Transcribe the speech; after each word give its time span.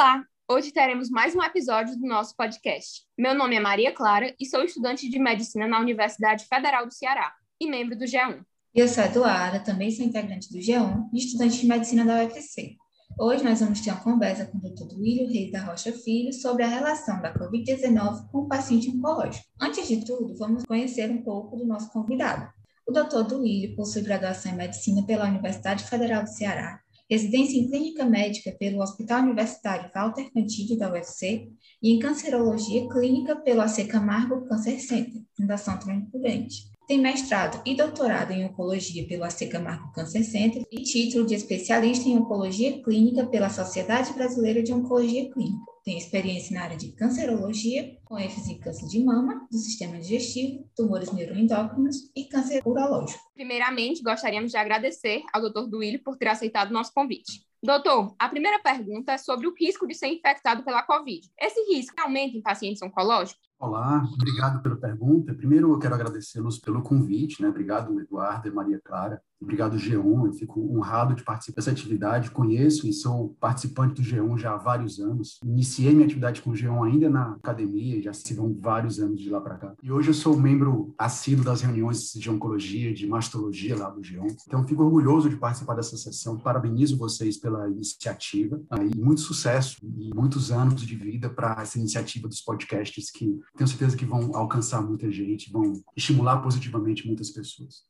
Olá! 0.00 0.24
Hoje 0.50 0.72
teremos 0.72 1.10
mais 1.10 1.36
um 1.36 1.42
episódio 1.42 1.94
do 1.94 2.06
nosso 2.06 2.34
podcast. 2.34 3.02
Meu 3.18 3.34
nome 3.34 3.56
é 3.56 3.60
Maria 3.60 3.92
Clara 3.92 4.34
e 4.40 4.46
sou 4.46 4.64
estudante 4.64 5.10
de 5.10 5.18
medicina 5.18 5.68
na 5.68 5.78
Universidade 5.78 6.46
Federal 6.46 6.86
do 6.86 6.94
Ceará 6.94 7.34
e 7.60 7.68
membro 7.68 7.94
do 7.94 8.06
G1. 8.06 8.40
E 8.74 8.80
eu 8.80 8.88
sou 8.88 9.04
Eduarda, 9.04 9.60
também 9.60 9.90
sou 9.90 10.02
integrante 10.06 10.50
do 10.50 10.58
G1 10.58 11.10
e 11.12 11.18
estudante 11.18 11.60
de 11.60 11.66
medicina 11.66 12.02
da 12.06 12.24
UFC. 12.24 12.76
Hoje 13.18 13.44
nós 13.44 13.60
vamos 13.60 13.82
ter 13.82 13.90
uma 13.90 14.00
conversa 14.00 14.46
com 14.46 14.56
o 14.56 14.60
Dr. 14.62 14.86
Duílio 14.86 15.28
Reis 15.28 15.52
da 15.52 15.62
Rocha 15.64 15.92
Filho 15.92 16.32
sobre 16.32 16.62
a 16.62 16.68
relação 16.68 17.20
da 17.20 17.34
Covid-19 17.34 18.30
com 18.32 18.38
o 18.38 18.48
paciente 18.48 18.88
oncológico. 18.88 19.44
Antes 19.60 19.86
de 19.86 20.02
tudo, 20.02 20.34
vamos 20.38 20.64
conhecer 20.64 21.10
um 21.10 21.22
pouco 21.22 21.58
do 21.58 21.66
nosso 21.66 21.92
convidado. 21.92 22.50
O 22.88 22.90
Dr. 22.90 23.22
Duílio 23.24 23.76
possui 23.76 24.00
graduação 24.00 24.52
em 24.52 24.56
medicina 24.56 25.04
pela 25.04 25.28
Universidade 25.28 25.84
Federal 25.84 26.22
do 26.22 26.30
Ceará 26.30 26.80
residência 27.10 27.58
em 27.58 27.68
clínica 27.68 28.04
médica 28.04 28.52
pelo 28.52 28.80
Hospital 28.80 29.24
Universitário 29.24 29.90
Walter 29.92 30.30
Cantillo 30.32 30.78
da 30.78 30.92
UFC 30.92 31.48
e 31.82 31.92
em 31.92 31.98
cancerologia 31.98 32.88
clínica 32.88 33.34
pelo 33.34 33.62
AC 33.62 33.84
Camargo 33.88 34.46
Cancer 34.46 34.80
Center, 34.80 35.20
Fundação 35.36 35.76
Prudente. 36.10 36.70
Tem 36.86 37.00
mestrado 37.00 37.60
e 37.66 37.74
doutorado 37.74 38.32
em 38.32 38.44
oncologia 38.44 39.06
pelo 39.06 39.24
AC 39.24 39.48
Camargo 39.48 39.92
Cancer 39.92 40.24
Center 40.24 40.64
e 40.70 40.82
título 40.82 41.26
de 41.26 41.34
especialista 41.34 42.08
em 42.08 42.16
oncologia 42.16 42.80
clínica 42.82 43.26
pela 43.26 43.50
Sociedade 43.50 44.12
Brasileira 44.12 44.62
de 44.62 44.72
Oncologia 44.72 45.30
Clínica. 45.30 45.70
Tem 45.90 45.98
experiência 45.98 46.54
na 46.54 46.62
área 46.62 46.76
de 46.76 46.92
cancerologia, 46.92 47.98
com 48.04 48.16
ênfase 48.16 48.52
em 48.52 48.60
câncer 48.60 48.86
de 48.86 49.02
mama, 49.02 49.44
do 49.50 49.58
sistema 49.58 49.98
digestivo, 49.98 50.64
tumores 50.76 51.12
neuroendócrinos 51.12 51.96
e 52.14 52.26
câncer 52.26 52.62
urológico. 52.64 53.18
Primeiramente, 53.34 54.00
gostaríamos 54.00 54.52
de 54.52 54.56
agradecer 54.56 55.20
ao 55.32 55.42
Dr. 55.42 55.68
Duílio 55.68 56.00
por 56.00 56.16
ter 56.16 56.28
aceitado 56.28 56.70
o 56.70 56.72
nosso 56.72 56.94
convite. 56.94 57.44
Doutor, 57.62 58.14
a 58.18 58.26
primeira 58.26 58.58
pergunta 58.58 59.12
é 59.12 59.18
sobre 59.18 59.46
o 59.46 59.54
risco 59.54 59.86
de 59.86 59.94
ser 59.94 60.06
infectado 60.06 60.64
pela 60.64 60.82
Covid. 60.82 61.30
Esse 61.38 61.60
risco 61.70 61.94
aumenta 62.00 62.34
em 62.34 62.40
pacientes 62.40 62.80
oncológicos? 62.80 63.50
Olá, 63.58 64.02
obrigado 64.14 64.62
pela 64.62 64.76
pergunta. 64.76 65.34
Primeiro, 65.34 65.70
eu 65.70 65.78
quero 65.78 65.94
agradecê-los 65.94 66.58
pelo 66.58 66.80
convite, 66.80 67.42
né? 67.42 67.48
Obrigado, 67.50 68.00
Eduardo 68.00 68.48
e 68.48 68.50
Maria 68.50 68.80
Clara. 68.82 69.20
Obrigado, 69.38 69.76
G1. 69.76 70.26
Eu 70.26 70.32
fico 70.32 70.60
honrado 70.60 71.14
de 71.14 71.22
participar 71.22 71.56
dessa 71.56 71.70
atividade. 71.70 72.30
Conheço 72.30 72.86
e 72.86 72.92
sou 72.92 73.36
participante 73.40 73.94
do 73.94 74.02
G1 74.02 74.38
já 74.38 74.52
há 74.52 74.56
vários 74.56 74.98
anos. 74.98 75.38
Iniciei 75.42 75.92
minha 75.92 76.04
atividade 76.04 76.42
com 76.42 76.50
o 76.50 76.52
G1 76.52 76.86
ainda 76.86 77.08
na 77.08 77.32
academia, 77.32 78.02
já 78.02 78.12
se 78.12 78.34
vão 78.34 78.54
vários 78.58 78.98
anos 78.98 79.20
de 79.20 79.30
lá 79.30 79.40
para 79.40 79.56
cá. 79.56 79.74
E 79.82 79.90
hoje 79.90 80.08
eu 80.08 80.14
sou 80.14 80.36
membro 80.38 80.94
assíduo 80.98 81.44
das 81.44 81.62
reuniões 81.62 82.12
de 82.12 82.30
oncologia, 82.30 82.92
de 82.92 83.06
mastologia 83.06 83.76
lá 83.76 83.88
do 83.88 84.02
G1. 84.02 84.36
Então, 84.46 84.66
fico 84.66 84.82
orgulhoso 84.82 85.28
de 85.28 85.36
participar 85.36 85.74
dessa 85.74 85.96
sessão. 85.96 86.38
Parabenizo 86.38 86.98
vocês 86.98 87.38
pela 87.38 87.49
iniciativa 87.68 88.60
e 88.92 88.96
muito 88.98 89.20
sucesso 89.20 89.76
e 89.82 90.14
muitos 90.14 90.50
anos 90.50 90.82
de 90.82 90.96
vida 90.96 91.28
para 91.28 91.60
essa 91.62 91.78
iniciativa 91.78 92.28
dos 92.28 92.40
podcasts 92.40 93.10
que 93.10 93.38
tenho 93.56 93.68
certeza 93.68 93.96
que 93.96 94.04
vão 94.04 94.34
alcançar 94.34 94.82
muita 94.82 95.10
gente, 95.10 95.50
vão 95.50 95.82
estimular 95.96 96.38
positivamente 96.38 97.06
muitas 97.06 97.30
pessoas. 97.30 97.82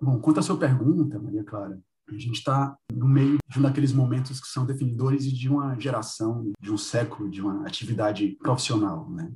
Bom, 0.00 0.18
quanto 0.20 0.40
à 0.40 0.42
sua 0.42 0.56
pergunta, 0.56 1.18
Maria 1.18 1.44
Clara, 1.44 1.80
a 2.08 2.12
gente 2.18 2.38
está 2.38 2.76
no 2.92 3.08
meio 3.08 3.38
de 3.48 3.58
um 3.58 3.62
daqueles 3.62 3.92
momentos 3.92 4.40
que 4.40 4.48
são 4.48 4.66
definidores 4.66 5.24
de 5.24 5.48
uma 5.48 5.78
geração, 5.78 6.50
de 6.60 6.72
um 6.72 6.76
século, 6.76 7.30
de 7.30 7.40
uma 7.40 7.66
atividade 7.66 8.36
profissional, 8.40 9.08
né? 9.10 9.32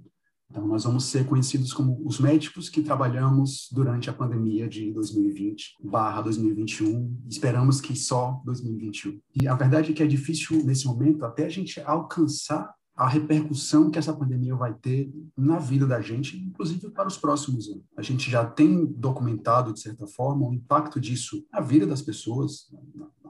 Então, 0.51 0.67
nós 0.67 0.85
vamos 0.85 1.05
ser 1.05 1.27
conhecidos 1.27 1.73
como 1.73 2.01
os 2.07 2.21
médicos 2.21 2.69
que 2.69 2.83
trabalhamos 2.83 3.69
durante 3.73 4.09
a 4.09 4.13
pandemia 4.13 4.69
de 4.69 4.93
2020 4.93 5.75
barra 5.83 6.23
2021. 6.23 7.25
Esperamos 7.29 7.81
que 7.81 7.97
só 7.97 8.41
2021. 8.45 9.21
E 9.43 9.49
a 9.49 9.55
verdade 9.55 9.91
é 9.91 9.95
que 9.95 10.03
é 10.03 10.07
difícil, 10.07 10.65
nesse 10.65 10.87
momento, 10.87 11.25
até 11.25 11.47
a 11.47 11.51
gente 11.51 11.81
alcançar 11.81 12.75
a 12.97 13.07
repercussão 13.07 13.91
que 13.91 13.99
essa 13.99 14.13
pandemia 14.13 14.57
vai 14.57 14.73
ter 14.73 15.13
na 15.37 15.59
vida 15.59 15.87
da 15.87 16.01
gente, 16.01 16.39
inclusive 16.39 16.89
para 16.91 17.07
os 17.07 17.19
próximos 17.19 17.69
anos. 17.69 17.85
A 17.95 18.01
gente 18.01 18.31
já 18.31 18.45
tem 18.45 18.87
documentado, 18.87 19.75
de 19.75 19.81
certa 19.81 20.07
forma, 20.07 20.49
o 20.49 20.55
impacto 20.55 20.99
disso 20.99 21.45
na 21.53 21.61
vida 21.61 21.87
das 21.87 22.01
pessoas, 22.01 22.71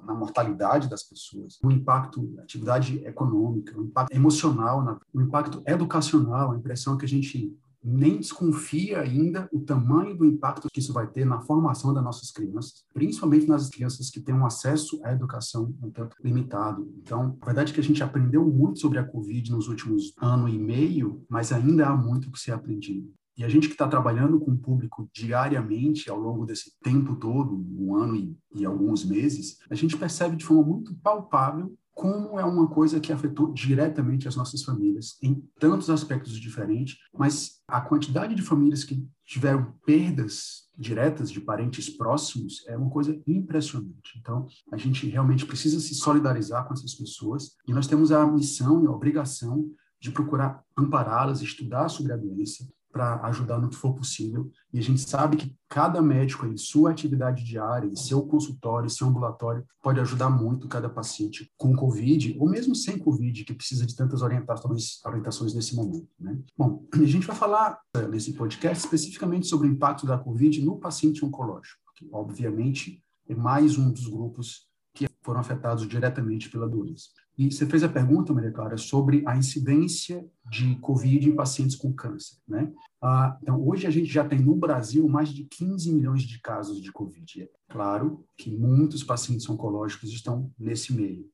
na, 0.07 0.15
mortalidade 0.15 0.89
das 0.89 1.03
pessoas, 1.03 1.59
o 1.63 1.71
impacto 1.71 2.23
na 2.35 2.43
atividade 2.43 3.05
econômica, 3.05 3.79
o 3.79 3.85
impacto 3.85 4.15
emocional, 4.15 5.01
o 5.13 5.21
impacto 5.21 5.63
educacional, 5.67 6.53
a 6.53 6.57
impressão 6.57 6.97
que 6.97 7.05
a 7.05 7.09
gente 7.09 7.57
nem 7.87 8.17
desconfia 8.17 9.01
ainda 9.01 9.49
o 9.53 9.61
tamanho 9.61 10.17
do 10.17 10.27
impacto 10.27 10.69
que 10.73 10.81
isso 10.81 10.93
vai 10.93 11.07
ter 11.07 11.25
na 11.25 11.41
formação 11.41 11.95
das 11.95 12.03
nossas 12.03 12.33
crianças, 12.33 12.85
principalmente 12.93 13.47
nas 13.47 13.69
crianças 13.69 14.11
que 14.11 14.21
têm 14.21 14.35
um 14.35 14.45
acesso 14.45 15.01
à 15.05 15.13
educação 15.13 15.73
um 15.81 15.91
tanto 15.91 16.17
limitado. 16.23 16.93
Então, 17.01 17.39
a 17.41 17.45
verdade 17.45 17.71
é 17.71 17.75
que 17.75 17.81
a 17.81 17.85
gente 17.85 18.03
aprendeu 18.03 18.45
muito 18.45 18.81
sobre 18.81 18.99
a 18.99 19.05
Covid 19.05 19.53
nos 19.53 19.69
últimos 19.69 20.13
ano 20.21 20.49
e 20.49 20.59
meio, 20.59 21.25
mas 21.29 21.53
ainda 21.53 21.87
há 21.87 21.97
muito 21.97 22.31
que 22.31 22.41
ser 22.41 22.53
aprendido. 22.53 23.09
E 23.37 23.45
a 23.45 23.49
gente 23.49 23.69
que 23.69 23.75
está 23.75 23.87
trabalhando 23.87 24.41
com 24.41 24.53
o 24.53 24.59
público 24.59 25.09
diariamente 25.13 26.09
ao 26.11 26.19
longo 26.19 26.47
desse 26.47 26.79
tempo 26.83 27.17
todo, 27.17 27.55
um 27.79 27.95
ano 27.95 28.17
e, 28.17 28.37
e 28.55 28.65
alguns 28.65 29.05
meses, 29.05 29.59
a 29.71 29.75
gente 29.75 29.97
percebe 29.97 30.37
de 30.37 30.45
forma 30.45 30.63
muito 30.63 30.95
palpável 30.97 31.77
como 31.97 32.39
é 32.39 32.45
uma 32.45 32.69
coisa 32.69 33.01
que 33.01 33.11
afetou 33.11 33.51
diretamente 33.55 34.29
as 34.29 34.37
nossas 34.37 34.63
famílias 34.63 35.17
em 35.23 35.43
tantos 35.59 35.89
aspectos 35.89 36.39
diferentes, 36.39 36.99
mas 37.11 37.63
a 37.67 37.81
quantidade 37.81 38.35
de 38.35 38.43
famílias 38.43 38.85
que 38.85 39.03
tiveram 39.25 39.73
perdas 39.87 40.67
diretas 40.77 41.31
de 41.31 41.41
parentes 41.41 41.89
próximos 41.89 42.63
é 42.69 42.77
uma 42.77 42.91
coisa 42.91 43.19
impressionante. 43.27 44.19
Então, 44.21 44.47
a 44.71 44.77
gente 44.77 45.09
realmente 45.09 45.47
precisa 45.47 45.81
se 45.81 45.95
solidarizar 45.95 46.67
com 46.69 46.75
essas 46.75 46.95
pessoas 46.95 47.57
e 47.67 47.73
nós 47.73 47.87
temos 47.87 48.13
a 48.13 48.27
missão 48.27 48.85
e 48.85 48.87
a 48.87 48.91
obrigação 48.91 49.67
de 49.99 50.11
procurar 50.11 50.63
ampará-las, 50.77 51.41
estudar 51.41 51.89
sobre 51.89 52.13
a 52.13 52.17
doença, 52.17 52.69
para 52.97 53.21
ajudar 53.27 53.59
no 53.59 53.69
que 53.69 53.77
for 53.77 53.93
possível. 53.93 54.51
E 54.73 54.79
a 54.79 54.83
gente 54.83 55.03
sabe 55.03 55.37
que 55.37 55.55
cada 55.69 56.01
médico, 56.01 56.47
em 56.47 56.57
sua 56.57 56.91
atividade 56.91 57.45
diária, 57.45 57.87
em 57.87 57.95
seu 57.95 58.23
consultório, 58.23 58.87
em 58.87 58.91
seu 58.91 59.07
ambulatório, 59.07 59.67
pode 59.83 60.01
ajudar 60.01 60.31
muito 60.31 60.67
cada 60.67 60.89
paciente 60.89 61.53
com 61.59 61.77
Covid, 61.77 62.35
ou 62.41 62.49
mesmo 62.49 62.75
sem 62.75 62.99
Covid, 62.99 63.45
que 63.45 63.53
precisa 63.53 63.85
de 63.85 63.95
tantas 63.95 64.23
orientações, 64.23 65.05
orientações 65.05 65.55
nesse 65.55 65.77
momento. 65.77 66.09
Né? 66.19 66.39
Bom, 66.57 66.87
a 66.91 67.05
gente 67.05 67.27
vai 67.27 67.37
falar 67.37 67.79
eh, 67.95 68.09
nesse 68.09 68.33
podcast 68.33 68.83
especificamente 68.83 69.47
sobre 69.47 69.69
o 69.69 69.71
impacto 69.71 70.07
da 70.07 70.17
Covid 70.17 70.65
no 70.65 70.79
paciente 70.79 71.23
oncológico, 71.23 71.93
que 71.95 72.09
obviamente 72.11 73.03
é 73.29 73.35
mais 73.35 73.77
um 73.77 73.93
dos 73.93 74.07
grupos 74.07 74.71
que 74.95 75.07
foram 75.23 75.41
afetados 75.41 75.87
diretamente 75.87 76.49
pela 76.49 76.67
doença. 76.67 77.11
E 77.39 77.53
você 77.53 77.67
fez 77.67 77.83
a 77.83 77.89
pergunta, 77.89 78.33
Maria 78.33 78.51
Clara, 78.51 78.79
sobre 78.79 79.23
a 79.27 79.37
incidência 79.37 80.27
de 80.51 80.75
Covid 80.77 81.29
em 81.29 81.35
pacientes 81.35 81.77
com 81.77 81.93
câncer, 81.93 82.39
né? 82.49 82.73
Ah, 83.03 83.37
então, 83.43 83.63
hoje 83.67 83.87
a 83.87 83.91
gente 83.91 84.11
já 84.11 84.27
tem 84.27 84.41
no 84.41 84.57
Brasil 84.57 85.07
mais 85.07 85.29
de 85.29 85.45
15 85.45 85.93
milhões 85.93 86.23
de 86.23 86.41
casos 86.41 86.81
de 86.81 86.91
Covid. 86.91 87.43
É 87.43 87.49
claro 87.69 88.25
que 88.39 88.51
muitos 88.51 89.05
pacientes 89.05 89.49
oncológicos 89.51 90.11
estão 90.11 90.51
nesse 90.59 90.95
meio. 90.95 91.27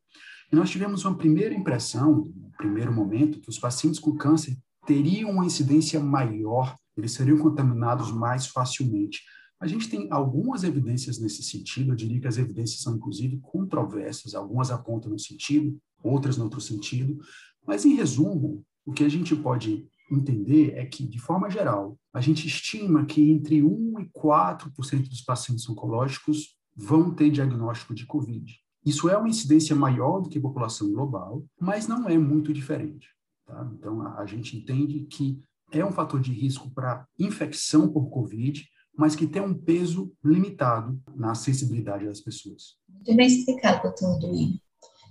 E 0.53 0.57
nós 0.57 0.71
tivemos 0.71 1.05
uma 1.05 1.17
primeira 1.17 1.55
impressão, 1.55 2.33
no 2.35 2.51
primeiro 2.59 2.93
momento, 2.93 3.41
que 3.41 3.49
os 3.49 3.59
pacientes 3.59 4.01
com 4.01 4.17
câncer 4.17 4.59
teriam 4.85 5.31
uma 5.31 5.47
incidência 5.47 6.01
maior, 6.01 6.75
eles 6.97 7.13
seriam 7.13 7.39
contaminados 7.39 8.11
mais 8.11 8.49
facilmente 8.49 9.21
a 9.63 9.67
gente 9.69 9.89
tem 9.89 10.09
algumas 10.11 10.65
evidências 10.65 11.21
nesse 11.21 11.41
sentido, 11.41 11.93
eu 11.93 11.95
diria 11.95 12.21
que 12.21 12.27
as 12.27 12.37
evidências 12.37 12.81
são, 12.81 12.97
inclusive, 12.97 13.39
controversas, 13.41 14.35
algumas 14.35 14.73
apontam 14.73 15.13
no 15.13 15.19
sentido, 15.21 15.81
outras 16.03 16.37
no 16.37 16.45
outro 16.45 16.61
sentido, 16.61 17.19
mas, 17.67 17.85
em 17.85 17.95
resumo, 17.95 18.65
o 18.85 18.93
que 18.93 19.05
a 19.05 19.09
gente 19.09 19.35
pode 19.37 19.87
entender 20.11 20.73
é 20.75 20.85
que, 20.85 21.07
de 21.07 21.19
forma 21.19 21.49
geral, 21.49 21.99
a 22.13 22.21
gente 22.21 22.47
estima 22.47 23.05
que 23.05 23.31
entre 23.31 23.63
1 23.63 24.01
e 24.01 24.11
4% 24.11 25.09
dos 25.09 25.23
pacientes 25.23 25.69
oncológicos 25.69 26.57
vão 26.77 27.15
ter 27.15 27.31
diagnóstico 27.31 27.95
de 27.95 28.07
COVID. 28.07 28.53
Isso 28.85 29.09
é 29.09 29.17
uma 29.17 29.29
incidência 29.29 29.77
maior 29.77 30.21
do 30.21 30.29
que 30.29 30.39
a 30.39 30.43
população 30.43 30.93
global, 30.93 31.45
mas 31.61 31.87
não 31.87 32.09
é 32.09 32.19
muito 32.19 32.53
diferente. 32.53 33.09
Tá? 33.47 33.71
Então, 33.75 34.03
a, 34.03 34.19
a 34.19 34.27
gente 34.27 34.57
entende 34.57 35.07
que 35.07 35.41
é 35.71 35.85
um 35.85 35.93
fator 35.93 36.21
de 36.21 36.33
risco 36.33 36.71
para 36.71 37.07
infecção 37.19 37.89
por 37.89 38.11
COVID, 38.11 38.67
mas 38.97 39.15
que 39.15 39.27
tem 39.27 39.41
um 39.41 39.55
peso 39.55 40.13
limitado 40.23 41.01
na 41.15 41.35
sensibilidade 41.35 42.05
das 42.05 42.21
pessoas. 42.21 42.77
Muito 42.89 43.17
bem 43.17 43.27
explicado, 43.27 43.83
doutor 43.83 44.19
Duílio. 44.19 44.61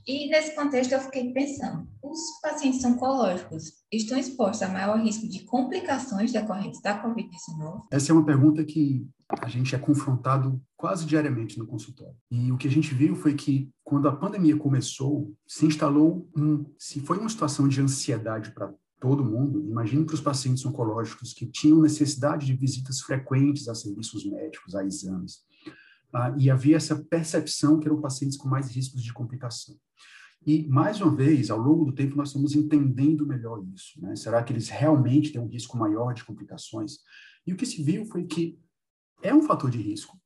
E 0.07 0.30
nesse 0.30 0.56
contexto 0.56 0.94
eu 0.94 1.00
fiquei 1.00 1.31
pensando, 1.31 1.88
os 2.01 2.19
pacientes 2.42 2.83
oncológicos 2.83 3.74
estão 3.92 4.18
expostos 4.18 4.62
a 4.63 4.69
maior 4.69 5.00
risco 5.00 5.27
de 5.27 5.44
complicações 5.44 6.31
decorrentes 6.31 6.81
da 6.81 7.01
Covid-19? 7.03 7.81
Essa 7.92 8.12
é 8.12 8.13
uma 8.13 8.25
pergunta 8.25 8.63
que 8.63 9.07
a 9.39 9.48
gente 9.48 9.75
é 9.75 9.77
confrontado 9.77 10.62
quase 10.75 11.06
diariamente 11.06 11.57
no 11.57 11.68
consultório. 11.68 12.15
E 12.30 12.51
o 12.51 12.57
que 12.57 12.68
a 12.68 12.71
gente 12.71 12.94
viu 12.94 13.15
foi 13.15 13.33
que 13.36 13.69
quando 13.83 14.07
a 14.07 14.15
pandemia 14.15 14.57
começou, 14.57 15.33
se 15.48 15.65
instalou 15.65 16.30
um, 16.36 16.65
se 16.77 17.00
foi 17.00 17.18
uma 17.18 17.30
situação 17.30 17.68
de 17.68 17.80
ansiedade 17.80 18.51
para 18.51 18.74
todo 19.00 19.25
mundo, 19.25 19.68
imagine 19.68 20.06
para 20.06 20.13
os 20.13 20.21
pacientes 20.21 20.65
oncológicos 20.65 21.33
que 21.33 21.45
tinham 21.45 21.81
necessidade 21.81 22.45
de 22.45 22.54
visitas 22.54 23.01
frequentes 23.01 23.68
a 23.68 23.74
serviços 23.74 24.24
médicos, 24.25 24.75
a 24.75 24.86
exames. 24.86 25.39
Ah, 26.13 26.34
e 26.38 26.50
havia 26.50 26.78
essa 26.78 26.96
percepção 26.96 27.80
que 27.80 27.88
eram 27.88 28.02
pacientes 28.02 28.38
com 28.38 28.50
mais 28.50 28.69
riscos 28.69 29.02
de 29.02 29.13
complicação. 29.13 29.75
E, 30.46 30.68
mais 30.68 31.00
uma 31.00 31.16
vez, 31.16 31.52
ao 31.52 31.60
longo 31.60 31.86
do 31.86 31.94
tempo, 31.94 32.16
nós 32.16 32.30
estamos 32.30 32.56
entendendo 32.56 33.28
melhor 33.28 33.63
isso. 33.74 34.02
Né? 34.02 34.16
Será 34.16 34.44
que 34.44 34.52
eles 34.52 34.69
realmente 34.69 35.31
têm 35.31 35.42
um 35.42 35.48
risco 35.48 35.78
maior 35.78 36.13
de 36.13 36.25
complicações? 36.25 36.98
E 37.46 37.54
o 37.54 37.56
que 37.56 37.66
se 37.66 37.84
viu 37.84 38.06
foi 38.06 38.25
que 38.25 38.60
é 39.22 39.34
um 39.34 39.44
fator 39.44 39.69
de 39.69 39.78
risco. 39.78 40.19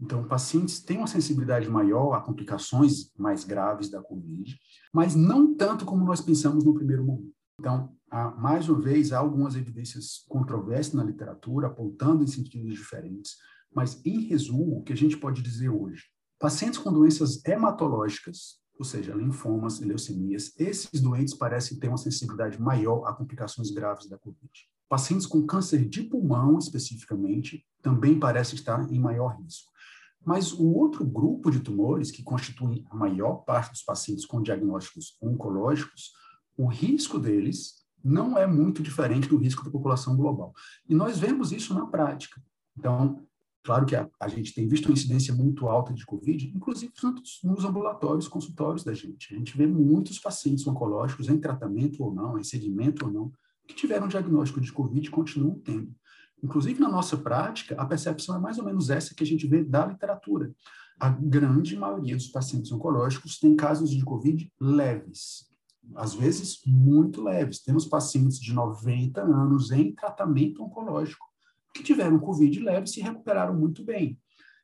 Então, 0.00 0.26
pacientes 0.26 0.80
têm 0.80 0.98
uma 0.98 1.06
sensibilidade 1.06 1.68
maior 1.68 2.12
a 2.12 2.20
complicações 2.20 3.12
mais 3.16 3.44
graves 3.44 3.88
da 3.88 4.02
COVID, 4.02 4.58
mas 4.92 5.14
não 5.14 5.54
tanto 5.54 5.84
como 5.84 6.04
nós 6.04 6.20
pensamos 6.20 6.64
no 6.64 6.74
primeiro 6.74 7.04
momento. 7.04 7.32
Então, 7.58 7.94
há, 8.10 8.30
mais 8.32 8.68
uma 8.68 8.80
vez, 8.80 9.12
há 9.12 9.18
algumas 9.18 9.54
evidências 9.54 10.24
controversas 10.28 10.94
na 10.94 11.04
literatura, 11.04 11.68
apontando 11.68 12.24
em 12.24 12.26
sentidos 12.26 12.74
diferentes, 12.74 13.36
mas, 13.74 14.00
em 14.04 14.20
resumo, 14.20 14.78
o 14.78 14.82
que 14.82 14.92
a 14.92 14.96
gente 14.96 15.16
pode 15.16 15.42
dizer 15.42 15.68
hoje? 15.68 16.04
Pacientes 16.38 16.78
com 16.78 16.92
doenças 16.92 17.44
hematológicas, 17.44 18.60
ou 18.78 18.84
seja, 18.84 19.14
linfomas 19.14 19.80
leucemias, 19.80 20.52
esses 20.58 21.00
doentes 21.00 21.34
parecem 21.34 21.78
ter 21.78 21.88
uma 21.88 21.96
sensibilidade 21.96 22.60
maior 22.60 23.06
a 23.06 23.12
complicações 23.12 23.70
graves 23.70 24.08
da 24.08 24.18
COVID. 24.18 24.50
Pacientes 24.88 25.26
com 25.26 25.46
câncer 25.46 25.88
de 25.88 26.02
pulmão, 26.02 26.58
especificamente, 26.58 27.64
também 27.80 28.18
parecem 28.18 28.56
estar 28.56 28.92
em 28.92 28.98
maior 28.98 29.36
risco. 29.40 29.72
Mas 30.24 30.52
o 30.52 30.66
outro 30.66 31.04
grupo 31.04 31.50
de 31.50 31.60
tumores, 31.60 32.10
que 32.10 32.22
constituem 32.22 32.84
a 32.90 32.96
maior 32.96 33.36
parte 33.44 33.70
dos 33.72 33.82
pacientes 33.82 34.24
com 34.24 34.42
diagnósticos 34.42 35.16
oncológicos, 35.20 36.12
o 36.56 36.66
risco 36.66 37.18
deles 37.18 37.82
não 38.04 38.36
é 38.36 38.46
muito 38.46 38.82
diferente 38.82 39.28
do 39.28 39.36
risco 39.36 39.64
da 39.64 39.70
população 39.70 40.16
global. 40.16 40.52
E 40.88 40.94
nós 40.94 41.18
vemos 41.18 41.52
isso 41.52 41.72
na 41.72 41.86
prática. 41.86 42.42
Então, 42.76 43.26
claro 43.62 43.86
que 43.86 43.94
a, 43.94 44.08
a 44.20 44.28
gente 44.28 44.54
tem 44.54 44.66
visto 44.66 44.86
uma 44.86 44.94
incidência 44.94 45.34
muito 45.34 45.68
alta 45.68 45.92
de 45.92 46.04
Covid, 46.04 46.52
inclusive 46.54 46.92
nos, 47.44 47.64
ambulatórios, 47.64 48.28
consultórios 48.28 48.84
da 48.84 48.92
gente. 48.92 49.34
A 49.34 49.38
gente 49.38 49.56
vê 49.56 49.66
muitos 49.66 50.18
pacientes 50.18 50.66
oncológicos 50.66 51.28
em 51.28 51.38
tratamento 51.38 52.02
ou 52.02 52.14
não, 52.14 52.38
em 52.38 52.44
segmento 52.44 53.06
ou 53.06 53.12
não, 53.12 53.32
que 53.66 53.74
tiveram 53.74 54.08
diagnóstico 54.08 54.60
de 54.60 54.72
Covid 54.72 55.06
e 55.06 55.10
continuam 55.10 55.58
tendo. 55.58 55.94
Inclusive, 56.42 56.80
na 56.80 56.88
nossa 56.88 57.16
prática, 57.16 57.74
a 57.76 57.86
percepção 57.86 58.36
é 58.36 58.38
mais 58.38 58.58
ou 58.58 58.64
menos 58.64 58.90
essa 58.90 59.14
que 59.14 59.22
a 59.22 59.26
gente 59.26 59.46
vê 59.46 59.62
da 59.62 59.86
literatura. 59.86 60.52
A 60.98 61.08
grande 61.08 61.76
maioria 61.76 62.16
dos 62.16 62.28
pacientes 62.28 62.72
oncológicos 62.72 63.38
tem 63.38 63.54
casos 63.54 63.90
de 63.90 64.04
Covid 64.04 64.52
leves, 64.60 65.50
às 65.94 66.14
vezes 66.14 66.60
muito 66.66 67.22
leves. 67.22 67.62
Temos 67.62 67.86
pacientes 67.86 68.40
de 68.40 68.52
90 68.52 69.20
anos 69.22 69.70
em 69.70 69.94
tratamento 69.94 70.62
oncológico 70.62 71.31
que 71.72 71.82
tiveram 71.82 72.18
Covid 72.18 72.60
leve 72.60 72.86
se 72.86 73.00
recuperaram 73.00 73.54
muito 73.58 73.84
bem. 73.84 74.18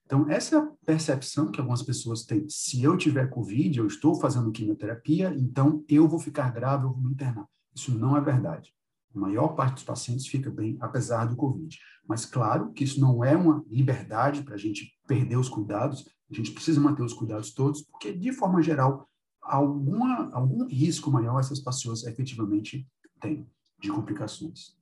Então, 0.09 0.29
essa 0.31 0.73
percepção 0.87 1.51
que 1.51 1.61
algumas 1.61 1.83
pessoas 1.83 2.25
têm. 2.25 2.49
Se 2.49 2.83
eu 2.83 2.97
tiver 2.97 3.29
Covid, 3.29 3.79
eu 3.79 3.87
estou 3.87 4.15
fazendo 4.15 4.51
quimioterapia, 4.51 5.35
então 5.37 5.85
eu 5.87 6.09
vou 6.09 6.19
ficar 6.19 6.51
grave, 6.51 6.85
eu 6.85 6.93
vou 6.93 7.03
me 7.03 7.13
internar. 7.13 7.47
Isso 7.75 7.97
não 7.97 8.17
é 8.17 8.21
verdade. 8.21 8.73
A 9.15 9.19
maior 9.19 9.49
parte 9.49 9.75
dos 9.75 9.83
pacientes 9.83 10.27
fica 10.27 10.51
bem, 10.51 10.79
apesar 10.81 11.27
do 11.27 11.37
Covid. 11.37 11.79
Mas, 12.09 12.25
claro, 12.25 12.73
que 12.73 12.85
isso 12.85 12.99
não 12.99 13.23
é 13.23 13.37
uma 13.37 13.63
liberdade 13.69 14.43
para 14.43 14.55
a 14.55 14.59
gente 14.59 14.99
perder 15.07 15.37
os 15.37 15.51
cuidados, 15.51 16.09
a 16.31 16.35
gente 16.35 16.53
precisa 16.53 16.81
manter 16.81 17.03
os 17.03 17.13
cuidados 17.13 17.53
todos, 17.53 17.83
porque, 17.83 18.11
de 18.11 18.33
forma 18.33 18.63
geral, 18.63 19.07
alguma, 19.43 20.31
algum 20.33 20.67
risco 20.67 21.11
maior 21.11 21.39
essas 21.39 21.61
pessoas 21.61 22.05
efetivamente 22.05 22.89
têm 23.21 23.47
de 23.79 23.91
complicações. 23.91 24.78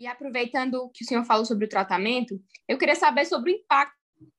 E 0.00 0.06
aproveitando 0.06 0.90
que 0.94 1.04
o 1.04 1.06
senhor 1.06 1.24
falou 1.24 1.44
sobre 1.44 1.66
o 1.66 1.68
tratamento, 1.68 2.40
eu 2.66 2.78
queria 2.78 2.96
saber 2.96 3.26
sobre 3.26 3.52
o 3.52 3.54
impacto 3.54 3.94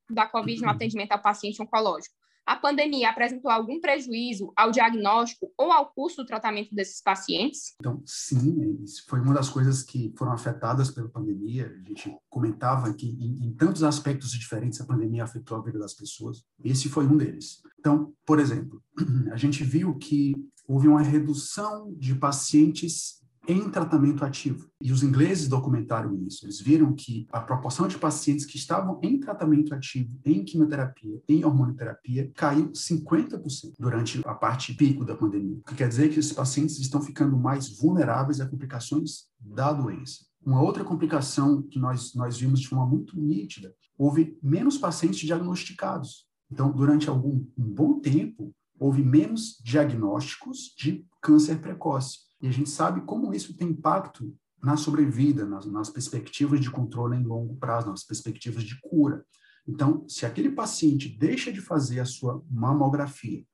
da 0.09 0.25
Covid 0.25 0.61
no 0.61 0.69
atendimento 0.69 1.11
ao 1.11 1.21
paciente 1.21 1.61
oncológico 1.61 2.15
a 2.45 2.55
pandemia 2.55 3.09
apresentou 3.09 3.49
algum 3.49 3.79
prejuízo 3.79 4.51
ao 4.55 4.71
diagnóstico 4.71 5.51
ou 5.57 5.71
ao 5.71 5.93
custo 5.93 6.23
do 6.23 6.27
tratamento 6.27 6.73
desses 6.73 7.01
pacientes? 7.01 7.75
Então, 7.79 8.01
sim, 8.05 8.83
foi 9.07 9.19
uma 9.19 9.33
das 9.33 9.49
coisas 9.49 9.83
que 9.83 10.13
foram 10.17 10.33
afetadas 10.33 10.91
pela 10.91 11.07
pandemia. 11.07 11.67
A 11.67 11.87
gente 11.87 12.13
comentava 12.29 12.93
que, 12.93 13.07
em, 13.07 13.47
em 13.47 13.53
tantos 13.53 13.83
aspectos 13.83 14.31
diferentes, 14.31 14.81
a 14.81 14.85
pandemia 14.85 15.23
afetou 15.23 15.57
a 15.57 15.61
vida 15.61 15.79
das 15.79 15.93
pessoas. 15.93 16.43
Esse 16.63 16.89
foi 16.89 17.05
um 17.05 17.15
deles. 17.15 17.61
Então, 17.79 18.13
por 18.25 18.39
exemplo, 18.39 18.83
a 19.31 19.37
gente 19.37 19.63
viu 19.63 19.97
que 19.97 20.35
houve 20.67 20.87
uma 20.87 21.01
redução 21.01 21.93
de 21.93 22.15
pacientes 22.15 23.20
em 23.47 23.69
tratamento 23.69 24.23
ativo. 24.23 24.69
E 24.81 24.91
os 24.91 25.03
ingleses 25.03 25.47
documentaram 25.47 26.15
isso. 26.25 26.45
Eles 26.45 26.59
viram 26.59 26.93
que 26.93 27.27
a 27.31 27.39
proporção 27.39 27.87
de 27.87 27.97
pacientes 27.97 28.45
que 28.45 28.57
estavam 28.57 28.99
em 29.03 29.19
tratamento 29.19 29.73
ativo, 29.73 30.19
em 30.25 30.43
quimioterapia, 30.43 31.21
em 31.27 31.43
hormonoterapia, 31.43 32.31
caiu 32.35 32.71
50% 32.71 33.73
durante 33.79 34.21
a 34.25 34.33
parte 34.33 34.73
pico 34.73 35.03
da 35.03 35.15
pandemia. 35.15 35.57
O 35.57 35.63
que 35.63 35.75
quer 35.75 35.87
dizer 35.87 36.09
que 36.09 36.19
esses 36.19 36.33
pacientes 36.33 36.79
estão 36.79 37.01
ficando 37.01 37.37
mais 37.37 37.77
vulneráveis 37.77 38.39
a 38.39 38.47
complicações 38.47 39.25
da 39.39 39.73
doença. 39.73 40.25
Uma 40.43 40.61
outra 40.61 40.83
complicação 40.83 41.61
que 41.61 41.79
nós, 41.79 42.15
nós 42.15 42.39
vimos 42.39 42.59
de 42.59 42.67
forma 42.67 42.85
muito 42.85 43.19
nítida, 43.19 43.73
houve 43.97 44.37
menos 44.41 44.77
pacientes 44.77 45.19
diagnosticados. 45.19 46.25
Então, 46.51 46.71
durante 46.71 47.07
algum 47.07 47.45
um 47.57 47.73
bom 47.73 47.99
tempo, 47.99 48.53
houve 48.79 49.03
menos 49.03 49.61
diagnósticos 49.63 50.73
de 50.75 51.05
câncer 51.21 51.61
precoce. 51.61 52.30
E 52.41 52.47
a 52.47 52.51
gente 52.51 52.69
sabe 52.69 53.01
como 53.01 53.33
isso 53.33 53.55
tem 53.55 53.69
impacto 53.69 54.35
na 54.61 54.77
sobrevida, 54.77 55.45
nas, 55.45 55.65
nas 55.65 55.89
perspectivas 55.89 56.59
de 56.59 56.69
controle 56.69 57.17
em 57.17 57.23
longo 57.23 57.55
prazo, 57.55 57.89
nas 57.89 58.03
perspectivas 58.03 58.63
de 58.63 58.79
cura. 58.81 59.25
Então, 59.67 60.07
se 60.07 60.25
aquele 60.25 60.51
paciente 60.51 61.09
deixa 61.09 61.51
de 61.51 61.61
fazer 61.61 61.99
a 61.99 62.05
sua 62.05 62.43
mamografia, 62.49 63.45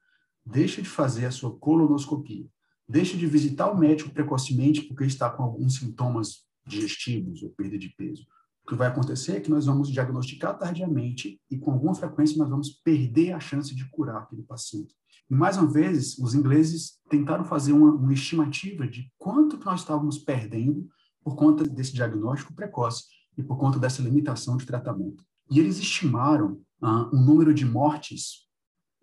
deixa 0.46 0.82
de 0.82 0.90
fazer 0.90 1.26
a 1.26 1.32
sua 1.32 1.58
colonoscopia, 1.58 2.48
deixa 2.88 3.18
de 3.18 3.26
visitar 3.28 3.70
o 3.70 3.78
médico 3.78 4.10
precocemente 4.10 4.82
porque 4.82 5.04
está 5.04 5.30
com 5.30 5.44
alguns 5.44 5.76
sintomas 5.76 6.46
digestivos 6.66 7.44
ou 7.44 7.50
perda 7.50 7.78
de 7.78 7.90
peso, 7.90 8.26
o 8.68 8.70
que 8.70 8.76
vai 8.76 8.90
acontecer 8.90 9.38
é 9.38 9.40
que 9.40 9.50
nós 9.50 9.66
vamos 9.66 9.90
diagnosticar 9.90 10.58
tardiamente 10.58 11.40
e 11.50 11.58
com 11.58 11.72
alguma 11.72 11.96
frequência 11.96 12.38
nós 12.38 12.50
vamos 12.50 12.70
perder 12.70 13.32
a 13.32 13.40
chance 13.40 13.74
de 13.74 13.90
curar 13.90 14.24
aquele 14.24 14.44
paciente. 14.44 14.94
E, 15.32 15.34
mais 15.34 15.56
uma 15.56 15.72
vez, 15.72 16.18
os 16.20 16.36
ingleses 16.36 17.00
tentaram 17.10 17.46
fazer 17.46 17.72
uma, 17.72 17.94
uma 17.94 18.14
estimativa 18.14 18.86
de 18.86 19.10
quanto 19.18 19.58
nós 19.64 19.80
estávamos 19.80 20.18
perdendo 20.18 20.86
por 21.24 21.38
conta 21.38 21.64
desse 21.64 21.94
diagnóstico 21.94 22.54
precoce 22.54 23.06
e 23.38 23.42
por 23.42 23.58
conta 23.58 23.80
dessa 23.80 24.02
limitação 24.02 24.58
de 24.58 24.66
tratamento. 24.66 25.24
E 25.50 25.62
eles 25.62 25.78
estimaram 25.78 26.60
ah, 26.82 27.10
um 27.14 27.24
número 27.24 27.54
de 27.54 27.64
mortes 27.64 28.50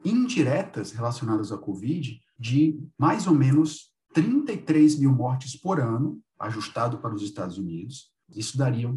indiretas 0.05 0.93
relacionadas 0.93 1.51
à 1.51 1.57
Covid 1.57 2.21
de 2.39 2.79
mais 2.99 3.27
ou 3.27 3.35
menos 3.35 3.91
33 4.13 4.99
mil 4.99 5.11
mortes 5.11 5.59
por 5.59 5.81
ano, 5.81 6.21
ajustado 6.39 6.99
para 6.99 7.15
os 7.15 7.23
Estados 7.23 7.57
Unidos. 7.57 8.13
Isso 8.29 8.59
daria 8.59 8.95